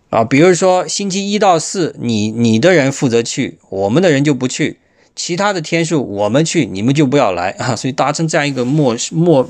[0.09, 0.23] 啊。
[0.23, 4.77] 比如说星期一到四，你你的人负责去，我们的人就不去；
[5.15, 7.75] 其他的天数我们去，你们就不要来啊。
[7.75, 9.47] 所以达成这样一个默默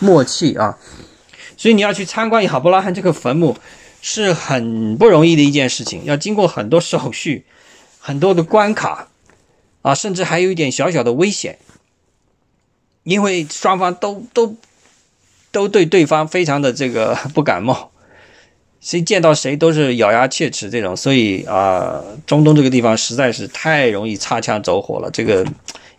[0.00, 0.76] 默契啊。
[1.56, 3.56] 所以你要去参观亚伯拉罕这个坟墓。”
[4.08, 7.44] 是很不容易的一件事情，要经过很多手续，
[7.98, 9.08] 很多的关卡，
[9.82, 11.58] 啊，甚至还有一点小小的危险，
[13.02, 14.54] 因为双方都都
[15.50, 17.90] 都对对方非常的这个 不感冒，
[18.80, 25.44] 谁见到谁都是咬牙切齿这种，所以啊，中东这个地方实在是太容易擦枪走火了，这个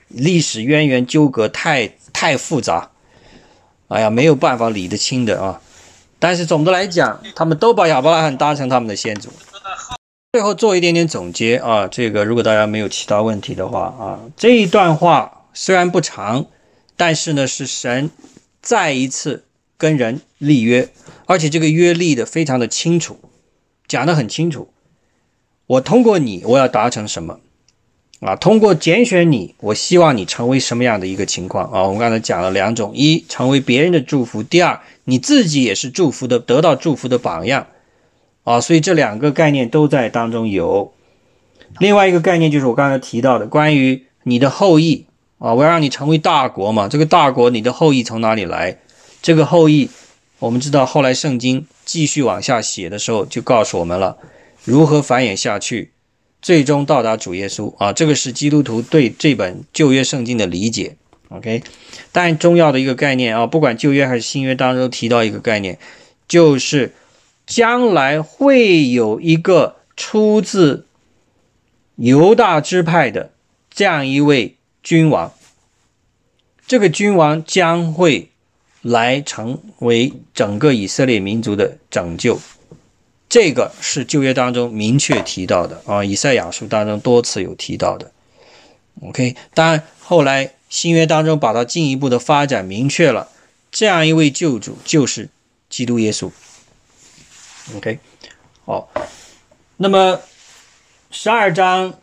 [0.07, 2.89] 历史渊源纠葛太太复杂，
[3.89, 5.59] 哎呀，没有办法理得清的啊。
[6.19, 9.29] 但是总的来讲，他们都把亚伯拉罕当成他们的先祖。
[10.33, 16.45] 最后做一点点总结啊，这个如果大家没有其他问题的话啊，这一段话虽然不长，
[16.95, 18.11] 但是呢是神
[18.61, 19.45] 再一次
[19.77, 20.89] 跟人立约，
[21.25, 23.19] 而且这个约立的非常的清楚，
[23.87, 24.69] 讲得很清楚。
[25.65, 27.39] 我通过你，我要达成什么？
[28.19, 31.83] 啊，通过拣选你，我希望你成为什么样的一个情况啊？
[31.83, 37.67] 我们刚才讲了两种：一，成为别人的祝福；第二，你自己也是祝福的，得到祝福的榜样
[38.43, 38.59] 啊。
[38.59, 40.91] 所以这两个概念都在当中有。
[41.79, 45.05] 另外一个概念就是我刚才提到的，关于你的后裔
[45.37, 46.87] 啊，我要让你成为大国嘛。
[46.87, 48.79] 这个大国，你的后裔从哪里来？
[49.21, 49.91] 这个后裔，
[50.39, 54.17] 我们知道后来圣经继续往下写的时候，就告诉我们了
[54.63, 55.91] 如何繁衍下去。
[56.41, 60.95] 最终到达主耶稣啊，这个是基督徒对这本旧约圣经的理解。
[61.29, 61.61] OK，
[62.11, 65.77] 但重要的一个概念啊，不管旧约还是新约当中提到一个概念，
[66.27, 66.93] 就是
[67.45, 70.85] 将来会有一个出自
[71.95, 73.31] 犹大支派的
[73.69, 75.33] 这样一位君王，
[76.65, 78.29] 这个君王将会
[78.81, 82.39] 来成为整个以色列民族的拯救。
[83.29, 88.11] 这个是旧约当中明确提到的啊，以赛亚书当中多次有提到的。
[89.01, 93.29] OK，当然后来新约当中把它进一步的发展明确了，
[93.71, 95.29] 这样一位救主就是
[95.69, 96.31] 基督耶稣。
[97.75, 97.99] OK，
[98.65, 98.89] 好，
[99.77, 100.21] 那么
[101.11, 101.93] 十二章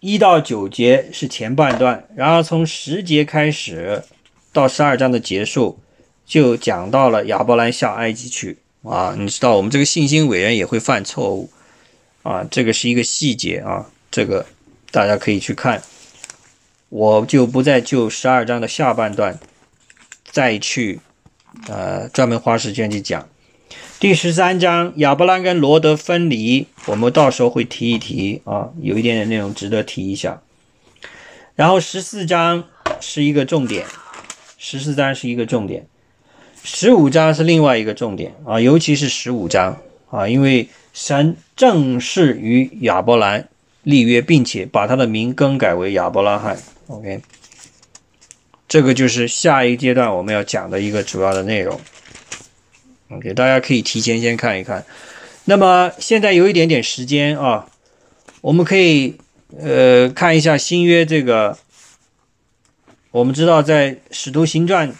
[0.00, 4.04] 一到九节是前半段，然后从十节开始
[4.52, 5.78] 到十二章的结束。
[6.24, 9.14] 就讲到了亚伯兰下埃及去啊。
[9.18, 11.50] 你知道我们这个信心委员也会犯错误
[12.22, 14.46] 啊，这个是一个细节啊，这个
[14.90, 15.82] 大家可以去看。
[16.88, 19.38] 我就不再就十二章的下半段
[20.30, 21.00] 再去
[21.68, 23.28] 呃专门花时间去讲。
[23.98, 30.42] 第十三章亚伯拉跟罗德分离，我们到时候会提一提啊，有一点点内容值得提一下。
[31.54, 32.64] 然后十四章
[33.00, 33.86] 是一个重点，
[34.58, 35.86] 十四章是一个重点，
[36.64, 43.48] 十五章是另外一个重点啊，尤其是十五章啊，因为神正式与亚伯兰
[43.82, 46.56] 立约，并且把他的名更改为亚伯拉罕。
[46.86, 47.20] OK，
[48.68, 51.80] 这个就是下一阶段我们要讲的一个主要的内容。
[53.10, 54.84] OK，大家可以提前先看一看。
[55.46, 57.66] 那么现在有一点点时间啊，
[58.40, 59.16] 我们可以
[59.58, 61.58] 呃看一下新约这个。
[63.10, 64.90] 我们知道在《使徒行传》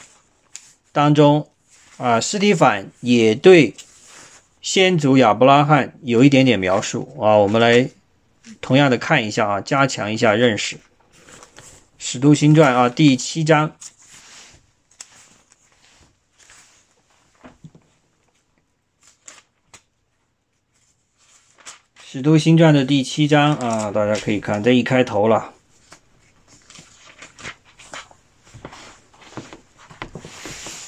[0.93, 1.49] 当中
[2.03, 3.76] 啊，斯蒂凡也对
[4.61, 7.36] 先祖亚伯拉罕有一点点描述啊。
[7.36, 7.90] 我们来
[8.61, 10.74] 同样的看一下啊，加强一下认识。
[12.00, 13.70] 《使徒行传》啊，第七章，
[22.05, 25.51] 《使徒行传》的第七章啊，大家可以看这一开头了。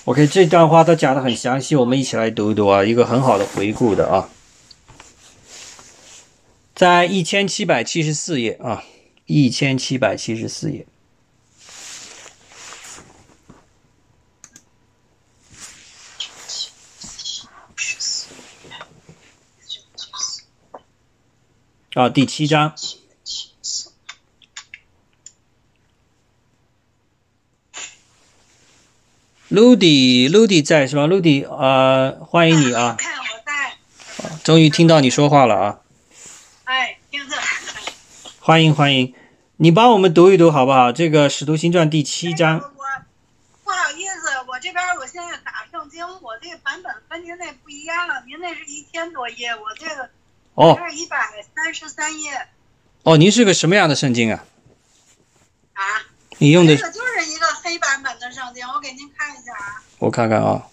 [0.07, 4.29] OK，这段话他讲的很详细，我们一起来读一读啊，一个很好的回顾的啊，
[6.75, 8.85] 在一千七百七十四页啊，
[9.25, 10.87] 一千七百七十四页。
[21.95, 22.75] 啊，第七章。
[29.55, 32.97] Ludy，Ludy 在是吧？Ludy 啊，欢迎你啊！
[32.99, 33.77] 看我在。
[34.43, 35.79] 终于听到你说话了啊！
[36.65, 37.37] 哎，听着。
[38.41, 39.15] 欢迎欢迎，
[39.59, 40.91] 你帮我们读一读好不好？
[40.91, 42.57] 这个《使徒行传》第七章。
[42.57, 42.69] 我
[43.63, 48.25] 不好意思，我这边我现在打圣经，我这个版本跟您那不一样了。
[48.27, 50.11] 您那是一千多页，我这个。
[50.55, 51.17] 哦，是一百
[51.55, 52.49] 三十三页。
[53.05, 54.45] 哦，您是个什么样的圣经啊？
[55.75, 55.83] 啊？
[56.39, 56.75] 你用的？
[56.75, 59.83] 这个就是一个黑版本的圣经，我给您看一下啊。
[59.99, 60.65] 我看看啊。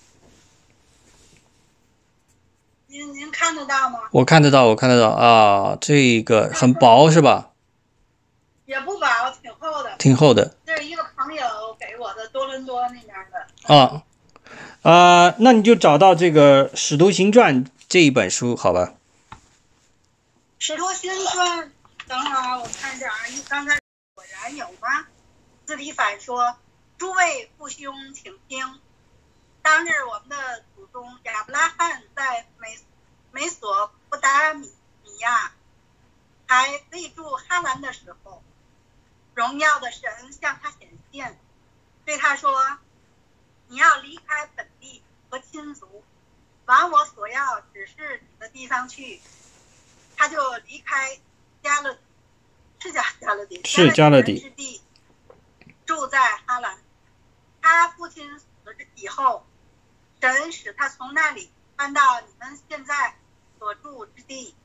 [2.87, 4.01] 您您看得到吗？
[4.11, 7.51] 我看得到，我看得到啊，这个很薄是吧？
[8.65, 9.07] 也不薄，
[9.41, 9.95] 挺厚的。
[9.97, 10.53] 挺厚的。
[10.65, 11.41] 这是一个朋友
[11.79, 13.73] 给我的，多伦多那边的。
[13.73, 14.03] 啊
[14.81, 18.95] 啊，那你就找到这个《使徒行传》这一本书，好吧？
[20.59, 21.59] 《使徒行传》，
[22.05, 23.15] 等会儿我看一下啊，
[23.47, 23.79] 刚才
[24.13, 25.05] 果然有吗？
[25.65, 26.57] 斯里反说
[27.01, 28.79] ：“诸位父兄，请听，
[29.63, 32.77] 当日我们的祖宗亚伯拉罕在美
[33.31, 34.71] 美索不达米
[35.03, 35.51] 米亚
[36.45, 38.43] 还立住哈兰的时候，
[39.33, 41.39] 荣耀的神向他显现，
[42.05, 42.77] 对他说
[43.65, 46.03] ：‘你要离开本地和亲族，
[46.67, 49.19] 往我所要指示你的地方去。’”
[50.15, 50.37] 他就
[50.67, 51.19] 离开
[51.63, 51.97] 加勒，
[52.77, 54.83] 是叫加勒底，是加勒底之地，
[55.87, 56.77] 住在哈兰。
[57.61, 59.45] 他父亲死了以后，
[60.19, 63.15] 神使他从那里搬到你们现在
[63.59, 64.55] 所住之地。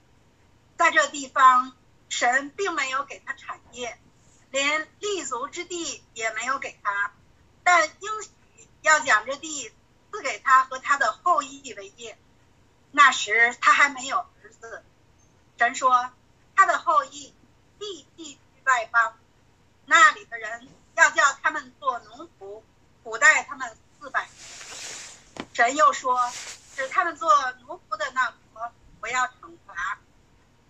[0.77, 1.77] 在这地方，
[2.09, 3.99] 神并没有给他产业，
[4.51, 7.13] 连立足之地也没有给他，
[7.65, 8.31] 但应许
[8.83, 9.73] 要将这地
[10.13, 12.19] 赐给他和他的后裔为业。
[12.91, 14.83] 那时他还没有儿子。
[15.59, 16.11] 神说，
[16.55, 17.35] 他的后裔
[17.79, 19.19] 必寄居外邦，
[19.87, 22.63] 那里的人要叫他们做农夫，
[23.07, 25.47] 苦待他们四百年。
[25.55, 26.19] 神又说，
[26.75, 27.31] 使他们做
[27.61, 28.69] 奴仆的那国，
[29.01, 30.01] 我要惩罚，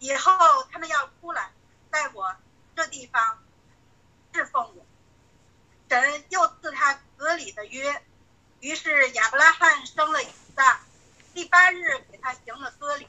[0.00, 0.34] 以后
[0.70, 1.50] 他们要出来，
[1.90, 2.36] 在我
[2.76, 3.38] 这地方
[4.34, 4.84] 侍奉我。
[5.88, 8.02] 神又赐他格里的约，
[8.60, 10.80] 于是亚伯拉罕生了以撒，
[11.32, 13.08] 第八日给他行了割礼。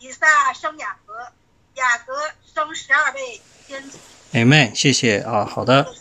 [0.00, 1.32] 以撒生雅各，
[1.76, 3.96] 雅各生十二位先祖。
[4.34, 5.94] Amen，谢谢啊，好的。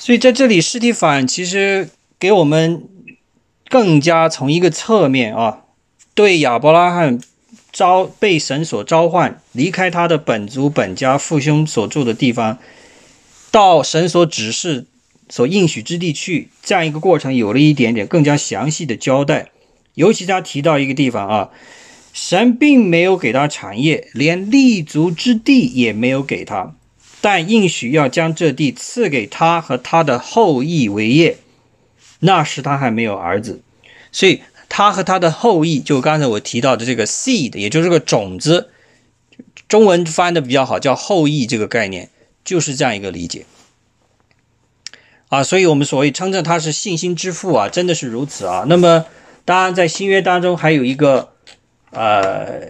[0.00, 2.88] 所以在这里，施蒂凡其实给我们
[3.68, 5.64] 更加从一个侧面啊，
[6.14, 7.20] 对亚伯拉罕
[7.70, 12.58] 召被神所召唤，离开他的本族本家父兄所住的地方，
[13.50, 14.86] 到神所指示、
[15.28, 19.50] 所应许之地去，这样一个过程，有了一点点更加详细的交代。
[19.94, 21.50] 尤其他提到一个地方啊。
[22.12, 26.74] 神并没有给他产业，连立足之地也没有给他，
[27.20, 31.38] 但应许要将这地赐给他和他的后裔为业。
[32.20, 33.62] 那时他还没有儿子，
[34.12, 38.68] 所以他和他的后裔，就刚才我提到的这个 seed，也就是个种子，
[39.68, 42.10] 中文翻的比较好，叫后裔这个概念，
[42.44, 43.46] 就是这样一个理解。
[45.28, 48.64] 啊，所以我们所谓称赞他是信心之父啊，真的是如此啊。
[48.68, 49.06] 那么，
[49.44, 51.30] 当然在新约当中还有一个，
[51.92, 52.66] 呃，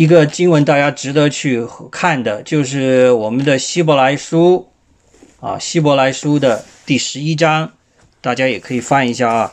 [0.00, 4.70] 一个经文大家值得去看的，就是我们的希伯来书
[5.40, 7.72] 啊，希伯来书的第十一章，
[8.22, 9.52] 大家也可以翻一下啊。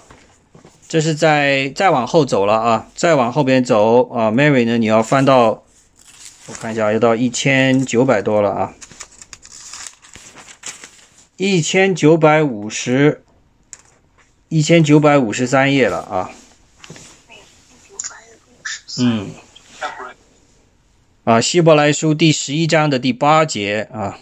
[0.87, 5.65] 这是在再往后走了啊，再往后边走啊，Mary 呢，你要翻到，
[6.45, 8.73] 我看一下，要到一千九百多了啊。
[11.35, 13.21] 一千九百五十，
[14.47, 16.31] 一千九百五十三页了啊。
[18.97, 19.31] 嗯。
[21.27, 24.17] 啊，希伯来书第十一章的第八节啊。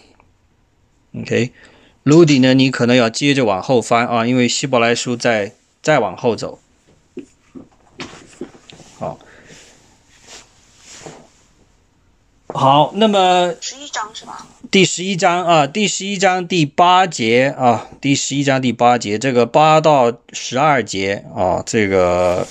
[1.16, 6.58] OK，Ludy 呢，你可能要接着往后翻啊，因为希伯来书在再往后走。
[8.98, 9.20] 好。
[12.48, 14.44] 好，那么十一章是吧？
[14.68, 22.44] 第十一章啊，第十一章第八节啊，第十一章第八节，这个八到十二节啊，这个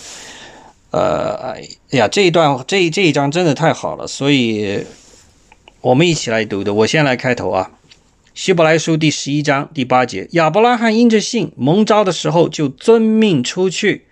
[0.96, 4.86] 呃，哎呀，这一段这这一章真的太好了，所以
[5.82, 6.74] 我们一起来读的。
[6.74, 7.72] 我先来开头啊，
[8.34, 14.06] 《希伯来书》第十一章第八节，亚伯拉罕因着信蒙召的时候，就遵命出去，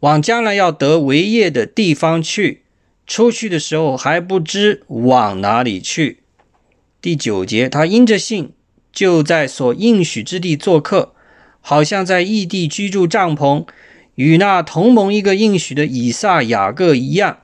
[0.00, 2.62] 往将来要得为业的地方去。
[3.06, 6.20] 出去的时候还不知往哪里去。
[7.02, 8.52] 第九节，他因着信，
[8.90, 11.12] 就在所应许之地做客，
[11.60, 13.66] 好像在异地居住帐篷，
[14.18, 17.38] 与那同盟一个应许的以撒、雅各一样。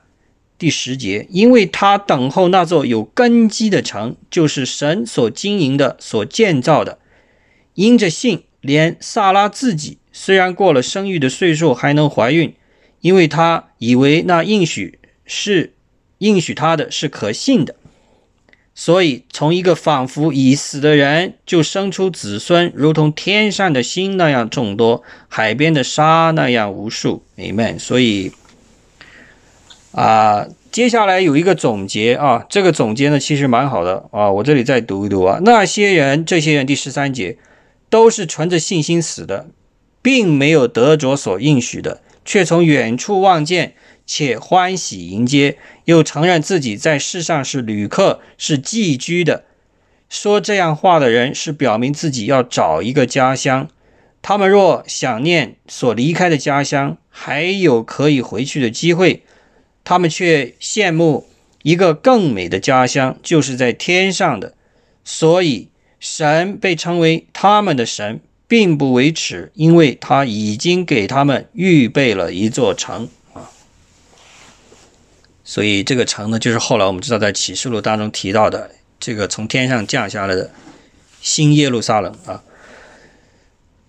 [0.57, 6.99] 第十节，因为他等候那座有根基的城，就是神所经营的、所建造的。
[7.75, 12.53] 因着信，连萨拉自己虽然过了生育的岁数，还能怀孕，
[12.99, 14.99] 因为他以为那应许。
[15.25, 15.73] 是
[16.17, 17.77] 应许他的是可信的，
[18.77, 27.23] 所以从一个仿佛已死的人就生出子孙，如同天上的星那样众多，海边的沙那样无数。
[27.35, 27.79] 你们？
[27.79, 28.33] 所以
[29.93, 37.37] 啊，接下来有一个总结啊，这个总结呢其实蛮好的啊，我这里再读一读啊，那些人，这些人第十三节
[37.89, 39.47] 都是存着信心死的，
[40.01, 43.73] 并没有得着所应许的，却从远处望见。
[44.05, 49.45] 且欢喜迎接，又承认自己在世上是旅客，是寄居的。
[50.09, 53.67] 说这样话的人，是表明自己要找一个家乡。
[54.21, 59.23] 他们若想念所离开的家乡，还有可以回去的机会，
[59.83, 61.27] 他们却羡慕
[61.63, 64.53] 一个更美的家乡，就是在天上的。
[65.03, 73.07] 所以，神被称为他们的神，并不为耻，因为他已经给他们预备了一座城。
[75.47, 80.49] 所以这个城呢，就是后来我们知道在启示录当中提到的这个从天上降下来的
[81.21, 82.41] 新耶路撒冷啊。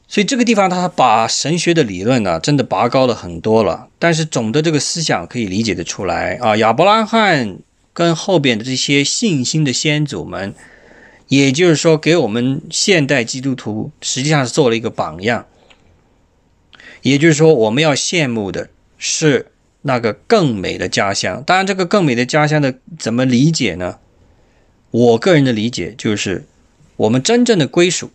[0.06, 3.88] 所以这个地方他把神学的理论呢，真的拔高了很多了。
[3.98, 6.54] 但是总的这个思想可以理解的出来啊。
[6.58, 7.58] 亚伯拉罕
[7.94, 10.54] 跟后边的这些信心的先祖们，
[11.28, 15.46] 也就是说给我们现代基督徒实际上是做了一个榜样。
[17.00, 19.52] 也就是说，我们要羡慕的是。
[19.86, 23.98] 那个更美的家乡，当然，这个更美的家乡的怎么理解呢？
[24.90, 26.44] 我个人的理解就是，
[26.96, 28.10] 我们真正的归属，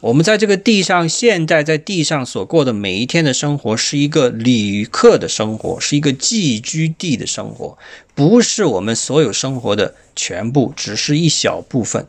[0.00, 7.76] 我们在这个地上，现在在地上所过的每一天的生活，是一个旅客的生活，是一个寄居地的生活，
[8.14, 12.06] 不是我们所有生活的全部，只是一小部分。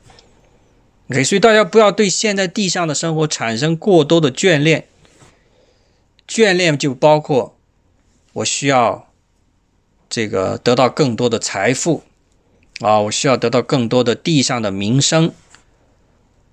[1.09, 4.85] OK，所以大家不要对现在地上的生活产生过多的眷恋，
[6.27, 7.55] 眷恋就包括。
[8.33, 9.09] 我需要
[10.09, 12.03] 这个得到更多的财富
[12.79, 12.99] 啊！
[13.01, 15.33] 我需要得到更多的地上的名声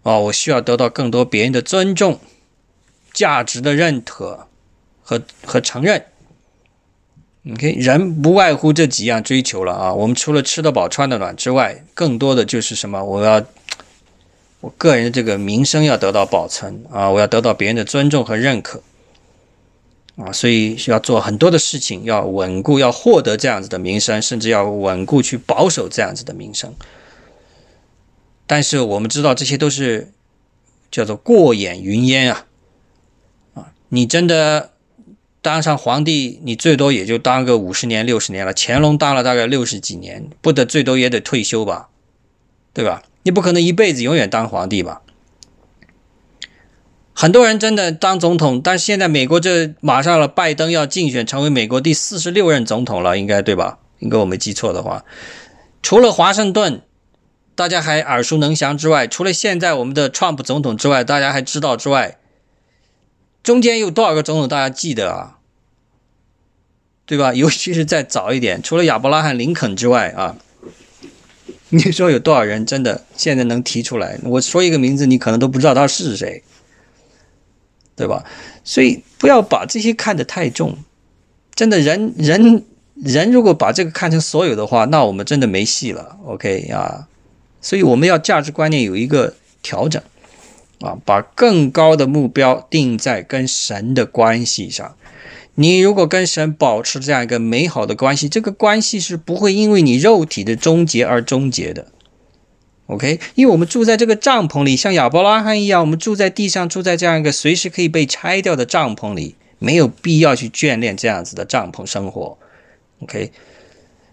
[0.03, 0.18] 啊！
[0.18, 2.18] 我需要得到更多别人的尊重、
[3.12, 4.49] 价值的认可
[5.03, 6.07] 和和承认。
[7.53, 9.95] OK，人不外乎这几样追求了啊！
[9.95, 13.05] 我们除了吃得饱、穿得暖之外，更多的就是什么？
[13.05, 13.45] 我要
[14.61, 17.09] 我个人的这个名声要得到保存啊！
[17.09, 18.83] 我要得到别人的尊重和认可。
[20.17, 26.75] 啊，所以需要做很多的事情，要稳固，要获得这样子的名声，甚至要稳固去保守这样子的名声。
[28.47, 30.12] 但是我们知道，这些都是
[30.91, 32.47] 叫做过眼云烟啊！
[33.55, 34.71] 啊，你真的
[35.43, 38.53] 当上皇帝，你最多也就当个五十年、六十年了。
[38.57, 41.91] 乾隆当了大概六十几年，不得最多也得退休吧？
[42.73, 43.03] 对吧？
[43.25, 45.03] 你不可能一辈子永远当皇帝吧？
[47.19, 53.79] 很多人真的当总统，但是现在美国这马上了，拜登要竞选成为美国第四十六任总统了，应该对吧？
[54.01, 55.03] 应该我没记错的话，
[55.83, 56.83] 除了华盛顿，
[57.55, 62.19] 大家还耳熟能详之外，除了现在我们的 Trump 总统之外，大家还知道之外，
[63.43, 65.39] 中间有多少个总统大家记得啊？
[67.07, 67.33] 对吧？
[67.35, 70.37] 尤其是再早一点，除了亚伯拉罕·林肯之外啊。
[71.71, 74.19] 你说有多少人真的现在能提出来？
[74.23, 76.45] 我说一个名字，你可能都不知道他是谁，
[77.97, 78.24] 对吧？
[78.62, 80.76] 所以不要把这些看得太重。
[81.55, 82.62] 真的，人人
[82.94, 86.18] 人如果把这个看成所有的话，那我们真的没戏了。
[86.26, 87.09] OK 啊，
[87.62, 90.03] 所以我们要价值观念有一个调整
[90.80, 94.94] 啊，把更高的目标定在跟神的关系上。
[95.55, 101.86] 你如果跟神保持这样一个美好的关系，这个关系是不会因为你肉体的终结而终结的。
[102.87, 112.39] OK，因为我们住在这个帐篷里，像亚伯拉罕一样，我们住在地上，住在这样一个随时可以被拆掉的帐篷里，没有必要去眷恋这样子的帐篷生活。
[113.01, 113.32] OK，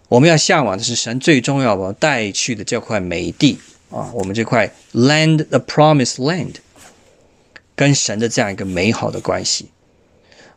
[0.08, 3.58] 我们要向往的是神最重要的带去的这块美地
[3.90, 6.54] 啊，我们这块 land，the promised land，
[7.76, 9.68] 跟神的这样一个美好的关系。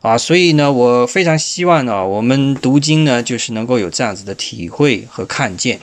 [0.00, 5.80] 啊，所以呢，我非常希望呢，我们读经呢，就是能够有这样子的体会和看见，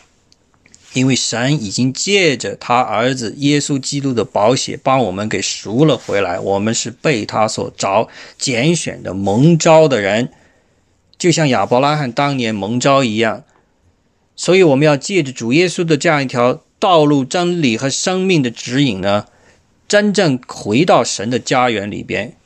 [0.95, 6.39] 因为神已经借着他儿子耶稣基督的宝血，帮我们给赎了回来。
[6.39, 10.29] 我们是被他所着、拣选的蒙召的人，
[11.17, 13.43] 就像亚伯拉罕当年蒙召一样。
[14.37, 19.25] 所以，我们要借着主耶稣的这样一条道路、真理和生命的指引呢，
[19.89, 22.37] 真正回到神的家园里边。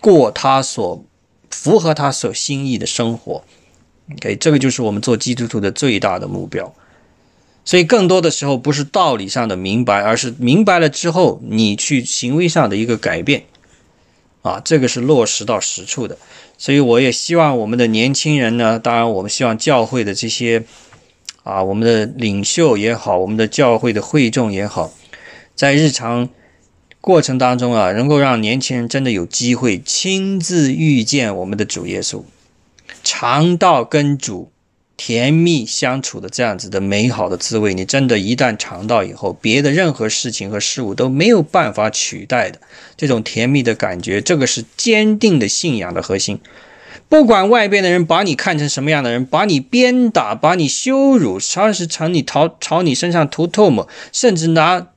[0.00, 1.04] 过他所
[1.50, 3.42] 符合他所心意的生活
[4.12, 6.72] ，OK，这个就是我们做基督徒的最大的目标。
[7.66, 13.44] 所以，更多的时候不是道理上的明白，而是明白了之后，你去行为上的一个改变，
[14.40, 16.16] 啊，这个是落实到实处的。
[16.56, 20.64] 所以，我也希望我们的年轻人呢，当然，我们希望教会的这些
[21.42, 24.92] 啊，我们的领袖也好，我们的教会的会众也好，
[25.54, 26.30] 在日常。
[26.98, 32.24] 过程当中啊，能够让年轻人真的有机会亲自遇见我们的主耶稣，
[33.04, 34.50] 尝到跟主
[34.96, 37.74] 甜蜜相处的这样子的美好的滋味。
[37.74, 42.60] 你真的，一旦尝到以后，别的任何事情和事物都没有办法取代的
[42.96, 44.20] 这种甜蜜的感觉。
[44.20, 46.38] 这个是坚定的信仰的核心。
[47.08, 54.88] 不管外边的人把你看成什么样的人，把你鞭打，把你羞辱，甚至朝你朝朝你身上吐唾沫，甚至拿。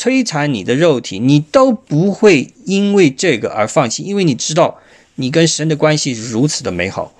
[0.00, 4.78] 摧残你的肉体，你都不会因为这个而放弃，因为你知道
[5.16, 7.12] 你跟神的关系如此的美好。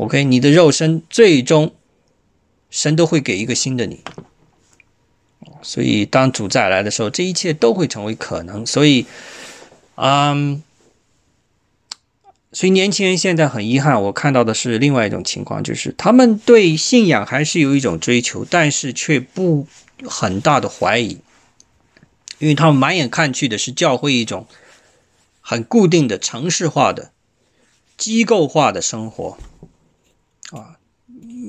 [0.00, 1.74] OK，你的肉身最终
[2.70, 4.00] 神都会给一个新的你。
[5.60, 8.64] 所以当主再来的时候，这一切都会成为可能。
[8.64, 9.04] 所以，
[9.96, 10.62] 嗯，
[12.50, 19.66] 所以年轻人现在很遗憾，我看到的是另外一种情况，就是他们对信仰还是有一种追求，但是却不
[20.06, 21.18] 很大的怀疑。
[22.38, 24.46] 因为他们满眼看去的是教会一种
[25.42, 27.10] 很固定的城市化的
[27.98, 29.36] 机构化的生活，
[30.50, 30.78] 啊，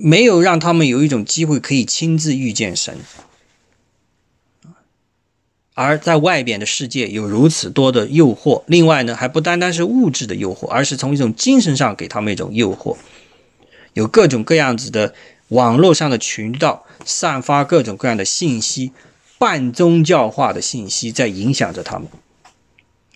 [0.02, 3.00] 没有让他们有一种机会可以亲自遇见神，
[5.74, 12.98] 而在外边的世界有如此多的诱惑，另外呢，还不单单是物质的诱惑，而是从一种精神上给他们一种诱惑，
[13.94, 15.14] 有各种各样子的
[15.50, 18.92] 网络上的渠道散发各种各样的信息。
[19.40, 22.08] 半宗教化的信息在影响着他们，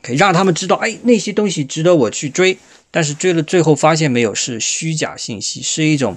[0.02, 2.58] 可以让他们知道，哎，那些东西值得我去追，
[2.96, 6.16] 但是追了最后发现没有，是虚假信息，是一种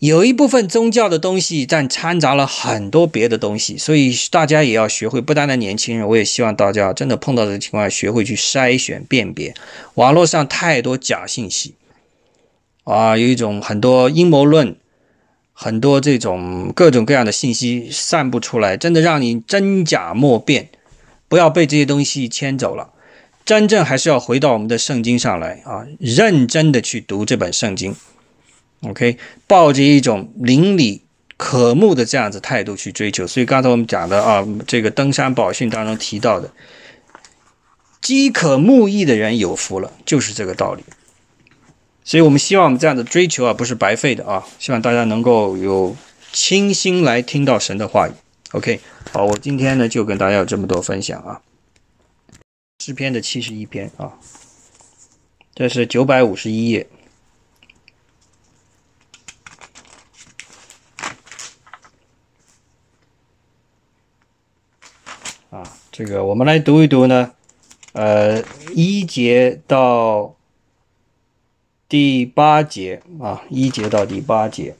[0.00, 9.54] 有一部分宗教的东西，但掺杂了很多别的东西，所以大家也要学会，不单单年轻人，我也希望大家真的碰到这情况，学会去筛选辨别，
[9.94, 11.76] 网络上太多假信息，
[12.82, 14.74] 啊，有一种很多阴谋论。
[15.54, 20.70] 很多这种各种各样的信息散布出来，真的让你真假莫辨。
[21.28, 22.91] 不要被这些东西牵走了，
[23.44, 27.94] 真正还是要回到我们的圣经上来啊，认真的去读这本圣经。
[28.82, 29.16] OK，
[29.46, 31.02] 抱着一种邻里
[31.36, 33.26] 渴慕的这样子态度去追求。
[33.26, 36.50] 所以刚才我们讲的啊，这个登山宝训当中提到的，
[38.00, 40.82] 饥渴慕义的人有福了，就是这个道理。
[42.04, 44.44] 所以我们希望我们这样的追求啊，不是白费的啊！
[44.58, 45.96] 希望大家能够有
[46.32, 48.12] 清心来听到神的话语。
[48.50, 48.80] OK，
[49.12, 51.40] 好，我今天呢就跟大家有这么多分享啊。
[52.84, 54.18] 诗篇的七十一篇啊，
[55.54, 56.88] 这是九百五十一页
[65.50, 65.62] 啊。
[65.92, 67.36] 这个我们来读一读呢，
[67.92, 68.42] 呃，
[68.74, 70.34] 一节到
[71.88, 74.74] 第八节啊，一节到第八节。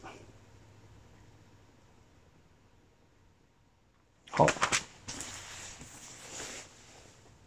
[4.33, 4.49] 好，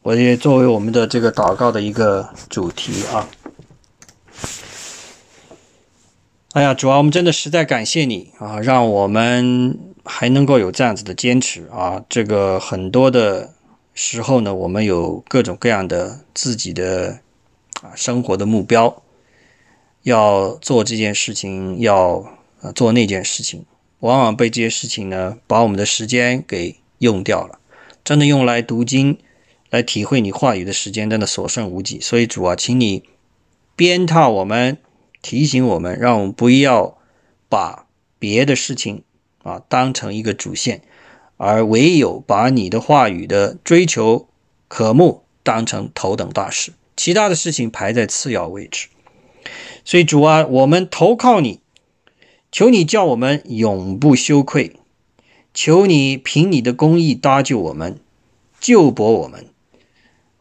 [0.05, 3.27] 我也作为我们的这个祷告的一个主题啊。
[6.53, 12.05] 哎呀，主啊，我们真的实在感谢你啊，让我们还能够有这样子的坚持啊。
[12.07, 13.55] 这个很多的
[13.95, 17.21] 时候呢，我们有各种各样的自己的
[17.81, 19.01] 啊生活的目标，
[20.03, 22.23] 要做这件事情，要
[22.75, 23.65] 做那件事情。
[24.01, 27.57] 往往被这些事情呢，把我们的时间给用掉了。
[28.03, 29.17] 真的用来读经、
[29.75, 31.99] 来体会你话语的时间，真的所剩无几。
[31.99, 33.03] 所以主啊，请你
[33.75, 34.77] 鞭挞我们，
[35.21, 36.97] 提醒我们，让我们不要
[37.49, 37.85] 把
[38.17, 39.03] 别的事情
[39.43, 40.81] 啊当成一个主线，
[41.37, 44.29] 而唯有把你的话语的追求
[44.69, 48.87] 渴慕当成头等大事，其他的事情排在次要位置。
[49.83, 51.59] 所以主啊，我们投靠你。
[52.51, 54.77] 求你叫我们永不羞愧，
[55.53, 57.99] 求你凭你的公义搭救我们，
[58.61, 59.47] 救博我们，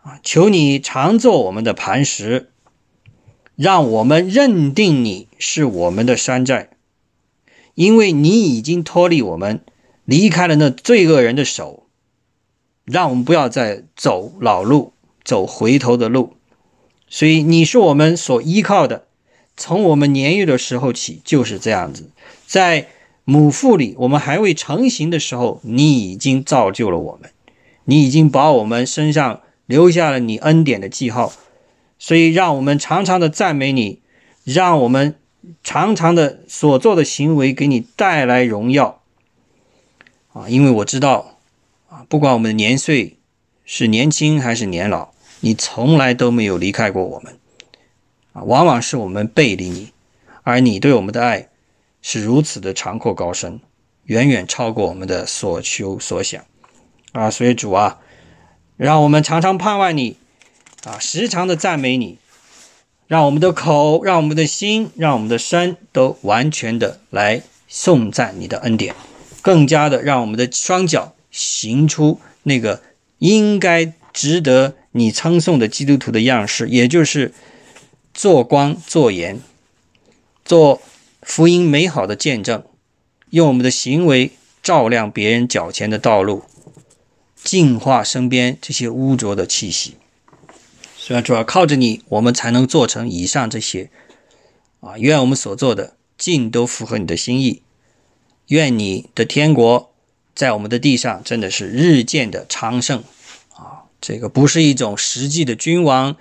[0.05, 0.21] 啊！
[0.23, 2.51] 求你常做我们的磐石，
[3.57, 6.69] 让我们认定你是我们的山寨，
[7.75, 9.61] 因为你已经脱离我们，
[10.05, 11.87] 离开了那罪恶人的手，
[12.85, 14.93] 让我们不要再走老路，
[15.25, 16.35] 走回头的路。
[17.09, 19.07] 所以你是我们所依靠的。
[19.57, 22.11] 从我们年幼的时候起就是这样子，
[22.47, 22.89] 在
[23.25, 27.31] 母腹里，我们还未成型的时候，你已经造就了我们，
[27.85, 31.33] 你已经把我们身上留下了你恩典的记号，
[31.99, 34.01] 所以让我们常常的赞美你，
[34.45, 35.17] 让我们
[35.63, 39.03] 常常的所做的行为给你带来荣耀
[40.33, 40.49] 啊！
[40.49, 41.39] 因为我知道
[41.89, 43.19] 啊，不管我们的年岁
[43.65, 45.11] 是年轻还是年老，
[45.41, 47.39] 你从来都没有离开过我们。
[48.33, 49.93] 啊，往往是我们背离你，
[50.43, 51.49] 而你对我们的爱
[52.03, 53.61] 是如此的长阔高深，
[54.05, 56.45] 远远超过我们的所求所想。
[57.13, 58.01] 啊，所以主啊，
[58.77, 60.17] 让我们常常盼望你，
[60.85, 62.19] 啊，时常的赞美你，
[63.07, 68.95] 让我们的口，让我们的心，让我们的身都完全的来颂赞你的恩典，
[69.43, 72.83] 更加的让我们的双脚行出那个
[73.19, 77.33] 应该值得你称颂的基督徒的样式，也就是。
[78.17, 79.41] 做光做盐，
[80.45, 80.81] 做
[81.21, 82.63] 福音美好的见证，
[83.31, 84.31] 用我们的行为
[84.63, 86.45] 照亮别人脚前的道路，
[87.45, 89.95] 净化身边这些污浊的气息。
[90.97, 93.91] 虽然主要靠着你，我们才能做成以上这些。
[94.81, 97.63] 啊，愿我们所做的尽都符合你的心意。
[98.49, 99.93] 愿你的天国
[100.35, 103.05] 在我们的地上真的是日渐的昌盛。
[103.55, 106.17] 啊，这个不是一种实际的君王。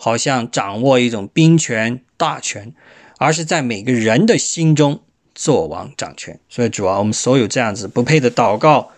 [0.00, 2.72] 好像掌握一种兵权大权，
[3.16, 5.00] 而是在每个人的心中
[5.34, 6.38] 做王掌权。
[6.48, 8.90] 所以主啊，我们所有这样子不配的祷告，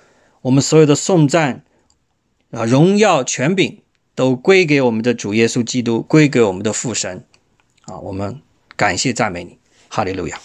[0.43, 1.65] 我们所有的颂赞
[2.51, 3.81] 啊，荣耀权柄
[4.15, 7.25] 都归给我们的主耶稣基督，归给我们的父神
[7.83, 7.99] 啊！
[7.99, 8.41] 我们
[8.77, 9.59] 感谢赞美你，
[9.89, 10.41] 哈利路亚。